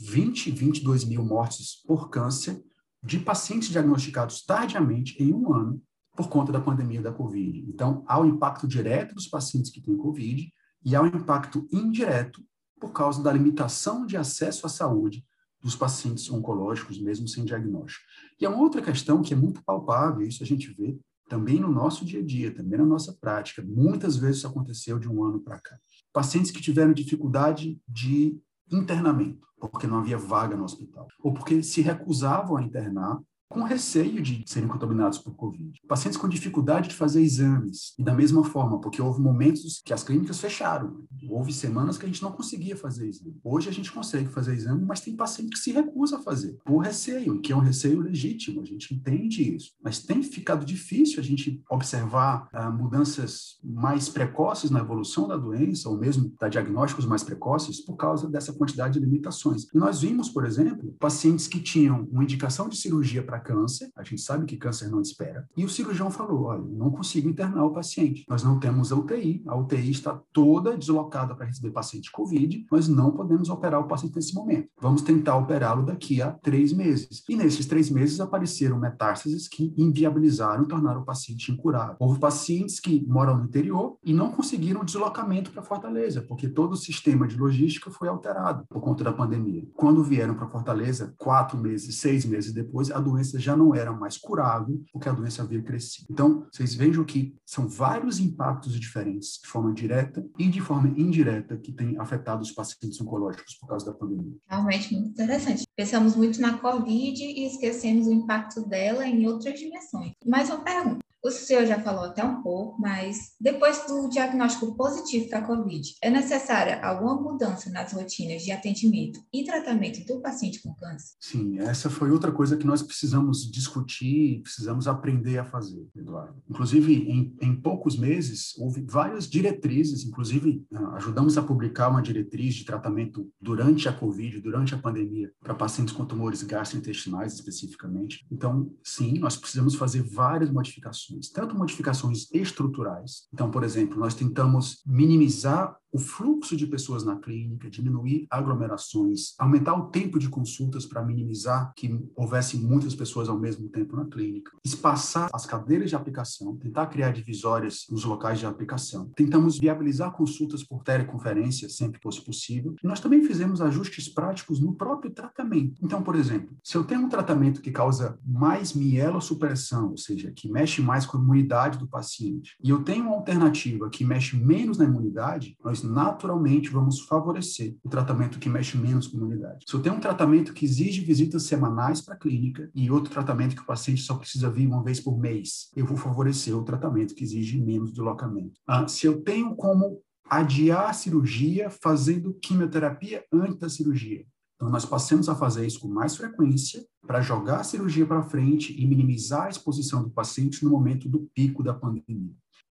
20, 0.00 0.50
22 0.50 1.04
mil 1.04 1.24
mortes 1.24 1.82
por 1.86 2.08
câncer 2.08 2.62
de 3.02 3.18
pacientes 3.18 3.68
diagnosticados 3.68 4.44
tardiamente 4.44 5.20
em 5.22 5.32
um 5.32 5.52
ano 5.52 5.82
por 6.16 6.28
conta 6.28 6.52
da 6.52 6.60
pandemia 6.60 7.00
da 7.00 7.12
Covid. 7.12 7.64
Então, 7.68 8.04
há 8.06 8.20
o 8.20 8.26
impacto 8.26 8.66
direto 8.66 9.14
dos 9.14 9.26
pacientes 9.26 9.70
que 9.70 9.80
têm 9.80 9.96
Covid 9.96 10.52
e 10.84 10.96
há 10.96 11.02
o 11.02 11.06
impacto 11.06 11.66
indireto 11.72 12.42
por 12.80 12.92
causa 12.92 13.22
da 13.22 13.32
limitação 13.32 14.06
de 14.06 14.16
acesso 14.16 14.66
à 14.66 14.68
saúde 14.68 15.24
dos 15.62 15.76
pacientes 15.76 16.30
oncológicos, 16.30 16.98
mesmo 16.98 17.28
sem 17.28 17.44
diagnóstico. 17.44 18.04
E 18.40 18.46
é 18.46 18.48
uma 18.48 18.62
outra 18.62 18.80
questão 18.80 19.20
que 19.20 19.34
é 19.34 19.36
muito 19.36 19.62
palpável, 19.62 20.26
isso 20.26 20.42
a 20.42 20.46
gente 20.46 20.72
vê 20.72 20.98
também 21.28 21.60
no 21.60 21.70
nosso 21.70 22.04
dia 22.04 22.20
a 22.20 22.24
dia, 22.24 22.52
também 22.52 22.78
na 22.78 22.84
nossa 22.84 23.16
prática. 23.20 23.62
Muitas 23.62 24.16
vezes 24.16 24.38
isso 24.38 24.46
aconteceu 24.46 24.98
de 24.98 25.08
um 25.08 25.22
ano 25.22 25.38
para 25.40 25.60
cá. 25.60 25.78
Pacientes 26.12 26.50
que 26.50 26.60
tiveram 26.60 26.92
dificuldade 26.92 27.78
de 27.86 28.36
internamento, 28.70 29.46
porque 29.60 29.86
não 29.86 29.98
havia 29.98 30.18
vaga 30.18 30.56
no 30.56 30.64
hospital, 30.64 31.06
ou 31.22 31.32
porque 31.32 31.62
se 31.62 31.82
recusavam 31.82 32.56
a 32.56 32.62
internar 32.62 33.20
com 33.50 33.64
receio 33.64 34.22
de 34.22 34.44
serem 34.46 34.68
contaminados 34.68 35.18
por 35.18 35.34
Covid. 35.34 35.72
Pacientes 35.88 36.16
com 36.16 36.28
dificuldade 36.28 36.88
de 36.88 36.94
fazer 36.94 37.20
exames. 37.20 37.94
E 37.98 38.04
da 38.04 38.14
mesma 38.14 38.44
forma, 38.44 38.80
porque 38.80 39.02
houve 39.02 39.20
momentos 39.20 39.82
que 39.84 39.92
as 39.92 40.04
clínicas 40.04 40.38
fecharam. 40.38 41.04
Houve 41.28 41.52
semanas 41.52 41.98
que 41.98 42.04
a 42.04 42.08
gente 42.08 42.22
não 42.22 42.30
conseguia 42.30 42.76
fazer 42.76 43.08
exame. 43.08 43.36
Hoje 43.42 43.68
a 43.68 43.72
gente 43.72 43.90
consegue 43.90 44.28
fazer 44.28 44.54
exame, 44.54 44.84
mas 44.84 45.00
tem 45.00 45.16
paciente 45.16 45.50
que 45.50 45.58
se 45.58 45.72
recusa 45.72 46.16
a 46.16 46.22
fazer, 46.22 46.56
por 46.64 46.78
receio, 46.78 47.40
que 47.40 47.52
é 47.52 47.56
um 47.56 47.60
receio 47.60 48.00
legítimo, 48.00 48.60
a 48.60 48.64
gente 48.64 48.94
entende 48.94 49.56
isso. 49.56 49.72
Mas 49.82 49.98
tem 49.98 50.22
ficado 50.22 50.64
difícil 50.64 51.18
a 51.18 51.22
gente 51.22 51.60
observar 51.68 52.48
ah, 52.52 52.70
mudanças 52.70 53.58
mais 53.64 54.08
precoces 54.08 54.70
na 54.70 54.78
evolução 54.78 55.26
da 55.26 55.36
doença, 55.36 55.88
ou 55.88 55.98
mesmo 55.98 56.32
dar 56.38 56.48
diagnósticos 56.48 57.04
mais 57.04 57.24
precoces, 57.24 57.80
por 57.80 57.96
causa 57.96 58.28
dessa 58.28 58.52
quantidade 58.52 58.94
de 58.94 59.04
limitações. 59.04 59.66
E 59.74 59.78
nós 59.78 60.02
vimos, 60.02 60.28
por 60.28 60.44
exemplo, 60.44 60.94
pacientes 61.00 61.48
que 61.48 61.60
tinham 61.60 62.08
uma 62.12 62.22
indicação 62.22 62.68
de 62.68 62.76
cirurgia 62.76 63.22
para 63.22 63.39
câncer, 63.40 63.90
a 63.96 64.02
gente 64.02 64.22
sabe 64.22 64.46
que 64.46 64.56
câncer 64.56 64.88
não 64.88 65.00
espera. 65.00 65.46
E 65.56 65.64
o 65.64 65.68
cirurgião 65.68 66.10
falou: 66.10 66.44
olha, 66.44 66.62
não 66.62 66.90
consigo 66.90 67.28
internar 67.28 67.64
o 67.64 67.72
paciente. 67.72 68.24
Nós 68.28 68.42
não 68.42 68.58
temos 68.58 68.92
a 68.92 68.96
UTI, 68.96 69.42
a 69.46 69.56
UTI 69.56 69.90
está 69.90 70.20
toda 70.32 70.76
deslocada 70.76 71.34
para 71.34 71.46
receber 71.46 71.70
paciente 71.70 72.10
COVID, 72.12 72.66
nós 72.70 72.88
não 72.88 73.12
podemos 73.12 73.48
operar 73.48 73.80
o 73.80 73.88
paciente 73.88 74.16
nesse 74.16 74.34
momento. 74.34 74.68
Vamos 74.80 75.02
tentar 75.02 75.36
operá-lo 75.36 75.84
daqui 75.84 76.22
a 76.22 76.32
três 76.32 76.72
meses. 76.72 77.22
E 77.28 77.36
nesses 77.36 77.66
três 77.66 77.90
meses 77.90 78.20
apareceram 78.20 78.78
metástases 78.78 79.48
que 79.48 79.74
inviabilizaram 79.76 80.64
tornaram 80.66 81.02
o 81.02 81.04
paciente 81.04 81.50
incurável. 81.52 81.96
Houve 81.98 82.20
pacientes 82.20 82.80
que 82.80 83.04
moram 83.06 83.36
no 83.36 83.44
interior 83.44 83.96
e 84.04 84.12
não 84.12 84.30
conseguiram 84.30 84.84
deslocamento 84.84 85.50
para 85.50 85.62
Fortaleza, 85.62 86.22
porque 86.22 86.48
todo 86.48 86.72
o 86.72 86.76
sistema 86.76 87.26
de 87.26 87.36
logística 87.36 87.90
foi 87.90 88.08
alterado 88.08 88.64
por 88.68 88.80
conta 88.80 89.04
da 89.04 89.12
pandemia. 89.12 89.66
Quando 89.74 90.02
vieram 90.02 90.34
para 90.34 90.48
Fortaleza, 90.48 91.14
quatro 91.18 91.58
meses, 91.58 91.96
seis 91.96 92.24
meses 92.24 92.52
depois, 92.52 92.90
a 92.90 93.00
doença 93.00 93.29
já 93.38 93.56
não 93.56 93.74
era 93.74 93.92
mais 93.92 94.16
curável, 94.16 94.82
porque 94.92 95.08
a 95.08 95.12
doença 95.12 95.42
havia 95.42 95.62
crescido. 95.62 96.06
Então, 96.10 96.46
vocês 96.52 96.74
vejam 96.74 97.04
que 97.04 97.34
são 97.44 97.68
vários 97.68 98.18
impactos 98.18 98.78
diferentes, 98.78 99.40
de 99.42 99.48
forma 99.48 99.72
direta 99.72 100.24
e 100.38 100.48
de 100.48 100.60
forma 100.60 100.88
indireta, 100.88 101.56
que 101.56 101.72
têm 101.72 101.98
afetado 101.98 102.42
os 102.42 102.52
pacientes 102.52 103.00
oncológicos 103.00 103.54
por 103.54 103.68
causa 103.68 103.86
da 103.86 103.92
pandemia. 103.92 104.36
Realmente 104.48 104.94
muito 104.94 105.10
interessante. 105.10 105.64
Pensamos 105.76 106.16
muito 106.16 106.40
na 106.40 106.58
Covid 106.58 107.22
e 107.22 107.46
esquecemos 107.46 108.06
o 108.06 108.12
impacto 108.12 108.66
dela 108.66 109.06
em 109.06 109.26
outras 109.26 109.58
dimensões. 109.58 110.12
Mais 110.24 110.48
uma 110.48 110.60
pergunta. 110.60 111.09
O 111.22 111.30
senhor 111.30 111.66
já 111.66 111.78
falou 111.78 112.04
até 112.04 112.24
um 112.24 112.42
pouco, 112.42 112.80
mas 112.80 113.34
depois 113.38 113.84
do 113.86 114.08
diagnóstico 114.08 114.74
positivo 114.74 115.28
para 115.28 115.40
a 115.40 115.46
COVID, 115.46 115.96
é 116.02 116.08
necessária 116.08 116.80
alguma 116.82 117.14
mudança 117.14 117.68
nas 117.68 117.92
rotinas 117.92 118.42
de 118.42 118.50
atendimento 118.50 119.20
e 119.30 119.44
tratamento 119.44 120.02
do 120.06 120.22
paciente 120.22 120.62
com 120.62 120.74
câncer? 120.74 121.14
Sim, 121.20 121.58
essa 121.58 121.90
foi 121.90 122.10
outra 122.10 122.32
coisa 122.32 122.56
que 122.56 122.66
nós 122.66 122.82
precisamos 122.82 123.50
discutir, 123.50 124.40
precisamos 124.40 124.88
aprender 124.88 125.36
a 125.36 125.44
fazer, 125.44 125.86
Eduardo. 125.94 126.42
Inclusive, 126.48 126.94
em, 126.94 127.36
em 127.42 127.54
poucos 127.54 127.98
meses, 127.98 128.56
houve 128.56 128.82
várias 128.88 129.28
diretrizes, 129.28 130.06
inclusive 130.06 130.64
ah, 130.72 130.94
ajudamos 130.94 131.36
a 131.36 131.42
publicar 131.42 131.90
uma 131.90 132.00
diretriz 132.00 132.54
de 132.54 132.64
tratamento 132.64 133.30
durante 133.38 133.86
a 133.86 133.92
COVID, 133.92 134.40
durante 134.40 134.74
a 134.74 134.78
pandemia, 134.78 135.30
para 135.38 135.54
pacientes 135.54 135.92
com 135.92 136.06
tumores 136.06 136.42
gastrointestinais 136.42 137.34
especificamente. 137.34 138.26
Então, 138.32 138.72
sim, 138.82 139.18
nós 139.18 139.36
precisamos 139.36 139.74
fazer 139.74 140.02
várias 140.02 140.50
modificações 140.50 141.09
modificações, 141.10 141.30
tanto 141.30 141.56
modificações 141.56 142.28
estruturais. 142.32 143.28
Então, 143.32 143.50
por 143.50 143.64
exemplo, 143.64 143.98
nós 143.98 144.14
tentamos 144.14 144.82
minimizar 144.86 145.76
o 145.92 145.98
fluxo 145.98 146.56
de 146.56 146.66
pessoas 146.66 147.04
na 147.04 147.16
clínica, 147.16 147.70
diminuir 147.70 148.26
aglomerações, 148.30 149.34
aumentar 149.38 149.74
o 149.74 149.88
tempo 149.88 150.18
de 150.18 150.28
consultas 150.28 150.86
para 150.86 151.04
minimizar 151.04 151.72
que 151.76 151.98
houvesse 152.14 152.56
muitas 152.56 152.94
pessoas 152.94 153.28
ao 153.28 153.38
mesmo 153.38 153.68
tempo 153.68 153.96
na 153.96 154.04
clínica, 154.04 154.52
espaçar 154.64 155.28
as 155.32 155.46
cadeiras 155.46 155.90
de 155.90 155.96
aplicação, 155.96 156.56
tentar 156.56 156.86
criar 156.86 157.12
divisórias 157.12 157.86
nos 157.90 158.04
locais 158.04 158.38
de 158.38 158.46
aplicação. 158.46 159.10
Tentamos 159.16 159.58
viabilizar 159.58 160.12
consultas 160.12 160.62
por 160.62 160.82
teleconferência 160.82 161.68
sempre 161.68 161.98
que 161.98 162.02
fosse 162.02 162.24
possível. 162.24 162.74
E 162.82 162.86
nós 162.86 163.00
também 163.00 163.22
fizemos 163.24 163.60
ajustes 163.60 164.08
práticos 164.08 164.60
no 164.60 164.74
próprio 164.74 165.10
tratamento. 165.10 165.74
Então, 165.82 166.02
por 166.02 166.14
exemplo, 166.14 166.56
se 166.62 166.76
eu 166.76 166.84
tenho 166.84 167.02
um 167.02 167.08
tratamento 167.08 167.60
que 167.60 167.70
causa 167.70 168.18
mais 168.24 168.72
mielossupressão, 168.74 169.90
ou 169.90 169.98
seja, 169.98 170.32
que 170.34 170.50
mexe 170.50 170.80
mais 170.80 171.06
com 171.06 171.18
a 171.18 171.20
imunidade 171.20 171.78
do 171.78 171.88
paciente, 171.88 172.56
e 172.62 172.70
eu 172.70 172.82
tenho 172.82 173.04
uma 173.04 173.16
alternativa 173.16 173.90
que 173.90 174.04
mexe 174.04 174.36
menos 174.36 174.78
na 174.78 174.84
imunidade, 174.84 175.56
nós 175.82 175.82
naturalmente 175.82 176.70
vamos 176.70 177.00
favorecer 177.00 177.76
o 177.82 177.88
tratamento 177.88 178.38
que 178.38 178.48
mexe 178.48 178.76
menos 178.76 179.06
com 179.06 179.16
a 179.16 179.20
imunidade. 179.20 179.64
Se 179.66 179.74
eu 179.74 179.82
tenho 179.82 179.94
um 179.94 180.00
tratamento 180.00 180.52
que 180.52 180.64
exige 180.64 181.02
visitas 181.02 181.44
semanais 181.44 182.00
para 182.00 182.14
a 182.14 182.18
clínica 182.18 182.70
e 182.74 182.90
outro 182.90 183.12
tratamento 183.12 183.54
que 183.54 183.62
o 183.62 183.66
paciente 183.66 184.02
só 184.02 184.14
precisa 184.14 184.50
vir 184.50 184.66
uma 184.66 184.82
vez 184.82 185.00
por 185.00 185.18
mês, 185.18 185.70
eu 185.74 185.86
vou 185.86 185.96
favorecer 185.96 186.56
o 186.56 186.64
tratamento 186.64 187.14
que 187.14 187.24
exige 187.24 187.60
menos 187.60 187.92
deslocamento. 187.92 188.58
Ah, 188.66 188.86
se 188.88 189.06
eu 189.06 189.22
tenho 189.22 189.54
como 189.54 190.00
adiar 190.28 190.90
a 190.90 190.92
cirurgia 190.92 191.70
fazendo 191.70 192.34
quimioterapia 192.34 193.24
antes 193.32 193.58
da 193.58 193.68
cirurgia, 193.68 194.24
então, 194.60 194.68
nós 194.68 194.84
passamos 194.84 195.26
a 195.30 195.34
fazer 195.34 195.66
isso 195.66 195.80
com 195.80 195.88
mais 195.88 196.14
frequência 196.16 196.84
para 197.06 197.22
jogar 197.22 197.60
a 197.60 197.64
cirurgia 197.64 198.04
para 198.04 198.22
frente 198.22 198.78
e 198.78 198.86
minimizar 198.86 199.46
a 199.46 199.48
exposição 199.48 200.02
do 200.02 200.10
paciente 200.10 200.62
no 200.62 200.70
momento 200.70 201.08
do 201.08 201.20
pico 201.34 201.62
da 201.62 201.72
pandemia. 201.72 202.34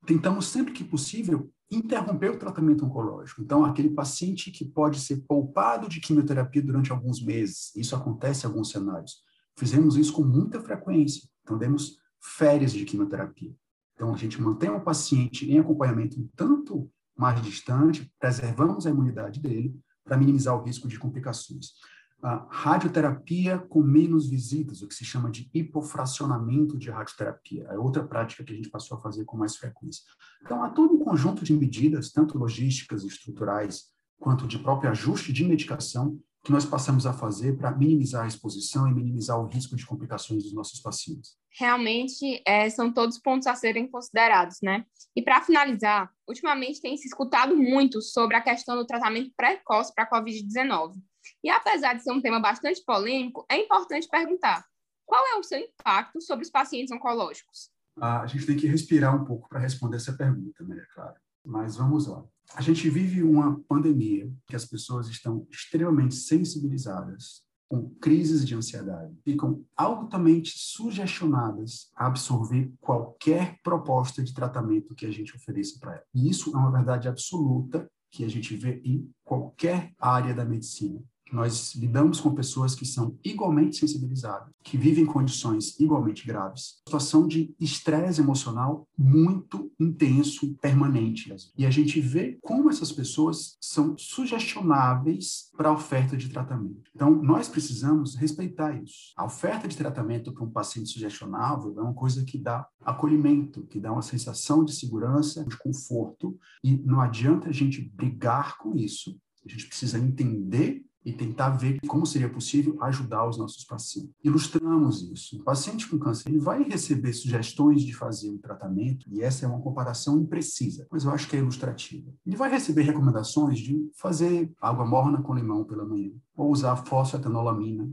Tentamos, 0.05 0.45
sempre 0.49 0.75
que 0.75 0.85
possível, 0.85 1.51
interromper 1.71 2.31
o 2.31 2.39
tratamento 2.39 2.85
oncológico. 2.85 3.41
Então, 3.41 3.65
aquele 3.65 3.91
paciente 3.91 4.51
que 4.51 4.65
pode 4.65 4.99
ser 4.99 5.19
poupado 5.27 5.89
de 5.89 6.01
quimioterapia 6.01 6.63
durante 6.63 6.91
alguns 6.91 7.23
meses, 7.23 7.75
isso 7.77 7.95
acontece 7.95 8.45
em 8.45 8.49
alguns 8.49 8.71
cenários. 8.71 9.23
Fizemos 9.57 9.97
isso 9.97 10.13
com 10.13 10.25
muita 10.25 10.61
frequência. 10.61 11.29
Então, 11.43 11.57
demos 11.57 11.97
férias 12.21 12.73
de 12.73 12.85
quimioterapia. 12.85 13.55
Então, 13.95 14.13
a 14.13 14.17
gente 14.17 14.41
mantém 14.41 14.71
o 14.71 14.81
paciente 14.81 15.51
em 15.51 15.59
acompanhamento 15.59 16.19
um 16.19 16.29
tanto 16.35 16.91
mais 17.17 17.41
distante, 17.43 18.11
preservamos 18.19 18.87
a 18.87 18.91
imunidade 18.91 19.41
dele 19.41 19.79
para 20.03 20.17
minimizar 20.17 20.57
o 20.57 20.63
risco 20.63 20.89
de 20.89 20.99
complicações 20.99 21.75
a 22.23 22.47
radioterapia 22.51 23.59
com 23.59 23.83
menos 23.83 24.29
visitas, 24.29 24.83
o 24.83 24.89
que 24.89 24.95
se 24.95 25.05
chama 25.05 25.31
de 25.31 25.51
hipofracionamento 25.55 26.79
de 26.79 26.91
radioterapia. 26.91 27.67
É 27.71 27.79
outra 27.79 28.05
prática 28.07 28.45
que 28.45 28.53
a 28.53 28.57
gente 28.57 28.71
passou 28.71 28.99
a 28.99 29.01
fazer 29.01 29.25
com 29.25 29.37
mais 29.37 29.57
frequência. 29.57 30.03
Então, 30.43 30.63
há 30.63 30.71
todo 30.71 30.95
um 30.95 30.99
conjunto 30.99 31.45
de 31.45 31.53
medidas, 31.53 32.11
tanto 32.11 32.37
logísticas 32.37 33.05
e 33.05 33.07
estruturais, 33.07 33.85
quanto 34.19 34.47
de 34.47 34.59
próprio 34.59 34.91
ajuste 34.91 35.33
de 35.33 35.45
medicação, 35.45 36.19
que 36.43 36.53
nós 36.53 36.65
passamos 36.65 37.07
a 37.07 37.13
fazer 37.13 37.57
para 37.57 37.71
minimizar 37.71 38.25
a 38.25 38.29
exposição 38.29 38.89
e 38.89 38.95
minimizar 38.95 39.39
o 39.39 39.47
risco 39.47 39.77
de 39.77 39.85
complicações 39.85 40.43
dos 40.43 40.55
nossos 40.55 40.81
pacientes. 40.81 41.37
Realmente, 41.59 42.43
é, 42.47 42.69
são 42.71 42.93
todos 42.93 43.19
pontos 43.19 43.47
a 43.47 43.55
serem 43.55 43.91
considerados, 43.91 44.57
né? 44.63 44.85
E 45.15 45.23
para 45.23 45.43
finalizar, 45.43 46.11
ultimamente 46.27 46.81
tem 46.81 46.97
se 46.97 47.09
escutado 47.09 47.57
muito 47.57 48.01
sobre 48.01 48.37
a 48.37 48.41
questão 48.41 48.77
do 48.77 48.87
tratamento 48.87 49.33
precoce 49.37 49.93
para 49.95 50.05
a 50.05 50.11
Covid-19. 50.11 50.95
E 51.43 51.51
apesar 51.51 51.95
de 51.95 52.03
ser 52.03 52.13
um 52.13 52.21
tema 52.21 52.41
bastante 52.41 52.83
polêmico, 52.85 53.45
é 53.49 53.59
importante 53.59 54.09
perguntar: 54.09 54.65
qual 55.07 55.27
é 55.27 55.37
o 55.37 55.43
seu 55.43 55.59
impacto 55.59 56.21
sobre 56.21 56.45
os 56.45 56.51
pacientes 56.51 56.93
oncológicos? 56.93 57.71
a 58.01 58.27
gente 58.27 58.47
tem 58.47 58.57
que 58.57 58.67
respirar 58.67 59.15
um 59.15 59.25
pouco 59.25 59.49
para 59.49 59.61
responder 59.61 59.97
essa 59.97 60.13
pergunta, 60.13 60.65
Maria 60.65 60.87
Clara. 60.95 61.21
Mas 61.45 61.77
vamos 61.77 62.07
lá. 62.07 62.25
A 62.55 62.63
gente 62.63 62.89
vive 62.89 63.23
uma 63.23 63.61
pandemia 63.69 64.33
que 64.47 64.57
as 64.57 64.65
pessoas 64.65 65.09
estão 65.09 65.47
extremamente 65.51 66.15
sensibilizadas 66.15 67.43
com 67.69 67.89
crises 68.01 68.45
de 68.45 68.55
ansiedade, 68.55 69.17
ficam 69.23 69.65
altamente 69.77 70.53
sugestionadas 70.57 71.89
a 71.95 72.07
absorver 72.07 72.73
qualquer 72.81 73.59
proposta 73.63 74.25
de 74.25 74.35
tratamento 74.35 74.95
que 74.95 75.07
a 75.07 75.11
gente 75.11 75.37
ofereça 75.37 75.79
para 75.79 75.93
elas. 75.93 76.07
E 76.13 76.29
isso 76.29 76.51
é 76.51 76.59
uma 76.59 76.73
verdade 76.73 77.07
absoluta 77.07 77.89
que 78.11 78.25
a 78.25 78.29
gente 78.29 78.57
vê 78.57 78.83
em 78.85 79.09
qualquer 79.23 79.93
área 80.01 80.35
da 80.35 80.45
medicina. 80.45 81.01
Nós 81.33 81.75
lidamos 81.75 82.21
com 82.21 82.35
pessoas 82.35 82.75
que 82.75 82.85
são 82.85 83.17
igualmente 83.25 83.77
sensibilizadas, 83.77 84.49
que 84.63 84.77
vivem 84.77 85.07
condições 85.07 85.79
igualmente 85.79 86.27
graves, 86.27 86.81
situação 86.87 87.27
de 87.27 87.55
estresse 87.61 88.21
emocional 88.21 88.87
muito 88.97 89.71
intenso, 89.79 90.55
permanente. 90.61 91.35
E 91.57 91.65
a 91.65 91.71
gente 91.71 92.01
vê 92.01 92.39
como 92.43 92.71
essas 92.71 92.93
pessoas 92.93 93.57
são 93.61 93.97
sugestionáveis 93.97 95.51
para 95.57 95.69
a 95.69 95.73
oferta 95.73 96.17
de 96.17 96.29
tratamento. 96.29 96.91
Então, 96.95 97.11
nós 97.23 97.49
precisamos 97.49 98.15
respeitar 98.15 98.81
isso. 98.83 99.13
A 99.17 99.25
oferta 99.25 99.69
de 99.69 99.77
tratamento 99.77 100.33
para 100.33 100.45
um 100.45 100.51
paciente 100.51 100.91
sugestionável 100.91 101.75
é 101.79 101.83
uma 101.83 101.95
coisa 101.95 102.25
que 102.25 102.39
dá 102.39 102.67
acolhimento, 102.85 103.67
que 103.67 103.81
dá 103.81 103.93
uma 103.93 104.03
sensação 104.03 104.65
de 104.65 104.75
segurança, 104.75 105.45
de 105.45 105.57
conforto, 105.57 106.39
e 106.63 106.77
não 106.77 107.01
adianta 107.01 107.49
a 107.49 107.53
gente 107.53 107.81
brigar 107.95 108.59
com 108.59 108.77
isso. 108.77 109.19
A 109.45 109.49
gente 109.49 109.67
precisa 109.67 109.99
entender 109.99 110.85
e 111.05 111.13
tentar 111.13 111.51
ver 111.51 111.81
como 111.87 112.05
seria 112.05 112.29
possível 112.29 112.77
ajudar 112.83 113.29
os 113.29 113.39
nossos 113.39 113.65
pacientes. 113.65 114.13
Ilustramos 114.23 115.03
isso. 115.03 115.41
O 115.41 115.45
paciente 115.45 115.89
com 115.89 115.99
câncer 115.99 116.29
ele 116.29 116.39
vai 116.39 116.63
receber 116.63 117.13
sugestões 117.13 117.83
de 117.83 117.95
fazer 117.95 118.31
um 118.31 118.39
tratamento, 118.39 119.07
e 119.11 119.23
essa 119.23 119.45
é 119.45 119.49
uma 119.49 119.61
comparação 119.61 120.19
imprecisa, 120.19 120.87
mas 120.91 121.05
eu 121.05 121.11
acho 121.11 121.29
que 121.29 121.37
é 121.37 121.39
ilustrativa. 121.39 122.13
Ele 122.27 122.37
vai 122.37 122.51
receber 122.51 122.83
recomendações 122.83 123.59
de 123.59 123.91
fazer 123.97 124.53
água 124.61 124.85
morna 124.85 125.23
com 125.23 125.35
limão 125.35 125.65
pela 125.65 125.85
manhã, 125.85 126.13
ou 126.37 126.51
usar 126.51 126.77
fosfetanolamina, 126.77 127.91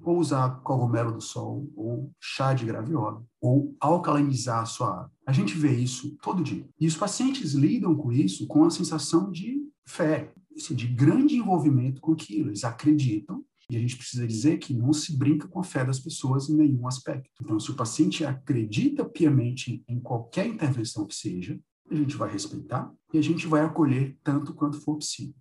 ou 0.00 0.18
usar 0.18 0.60
cogumelo 0.60 1.12
do 1.12 1.20
sol, 1.20 1.68
ou 1.74 2.12
chá 2.20 2.52
de 2.52 2.64
graviola, 2.66 3.24
ou 3.40 3.74
alcalinizar 3.80 4.60
a 4.60 4.66
sua 4.66 4.90
água. 4.90 5.12
A 5.26 5.32
gente 5.32 5.56
vê 5.56 5.72
isso 5.72 6.16
todo 6.22 6.42
dia. 6.42 6.68
E 6.78 6.86
os 6.86 6.96
pacientes 6.96 7.52
lidam 7.54 7.94
com 7.94 8.12
isso 8.12 8.46
com 8.46 8.64
a 8.64 8.70
sensação 8.70 9.30
de 9.30 9.66
fé, 9.84 10.32
de 10.74 10.86
grande 10.86 11.36
envolvimento 11.36 12.00
com 12.00 12.12
aquilo. 12.12 12.48
Eles 12.48 12.64
acreditam 12.64 13.44
e 13.70 13.76
a 13.76 13.80
gente 13.80 13.96
precisa 13.96 14.26
dizer 14.26 14.58
que 14.58 14.74
não 14.74 14.92
se 14.92 15.16
brinca 15.16 15.48
com 15.48 15.58
a 15.58 15.64
fé 15.64 15.84
das 15.84 15.98
pessoas 15.98 16.48
em 16.48 16.56
nenhum 16.56 16.86
aspecto. 16.86 17.30
Então, 17.42 17.58
se 17.58 17.70
o 17.70 17.74
paciente 17.74 18.24
acredita 18.24 19.04
piamente 19.04 19.84
em 19.88 20.00
qualquer 20.00 20.46
intervenção 20.46 21.06
que 21.06 21.14
seja, 21.14 21.58
a 21.90 21.94
gente 21.94 22.16
vai 22.16 22.30
respeitar 22.30 22.92
e 23.12 23.18
a 23.18 23.22
gente 23.22 23.46
vai 23.46 23.62
acolher 23.62 24.16
tanto 24.22 24.54
quanto 24.54 24.80
for 24.80 24.96
possível. 24.96 25.34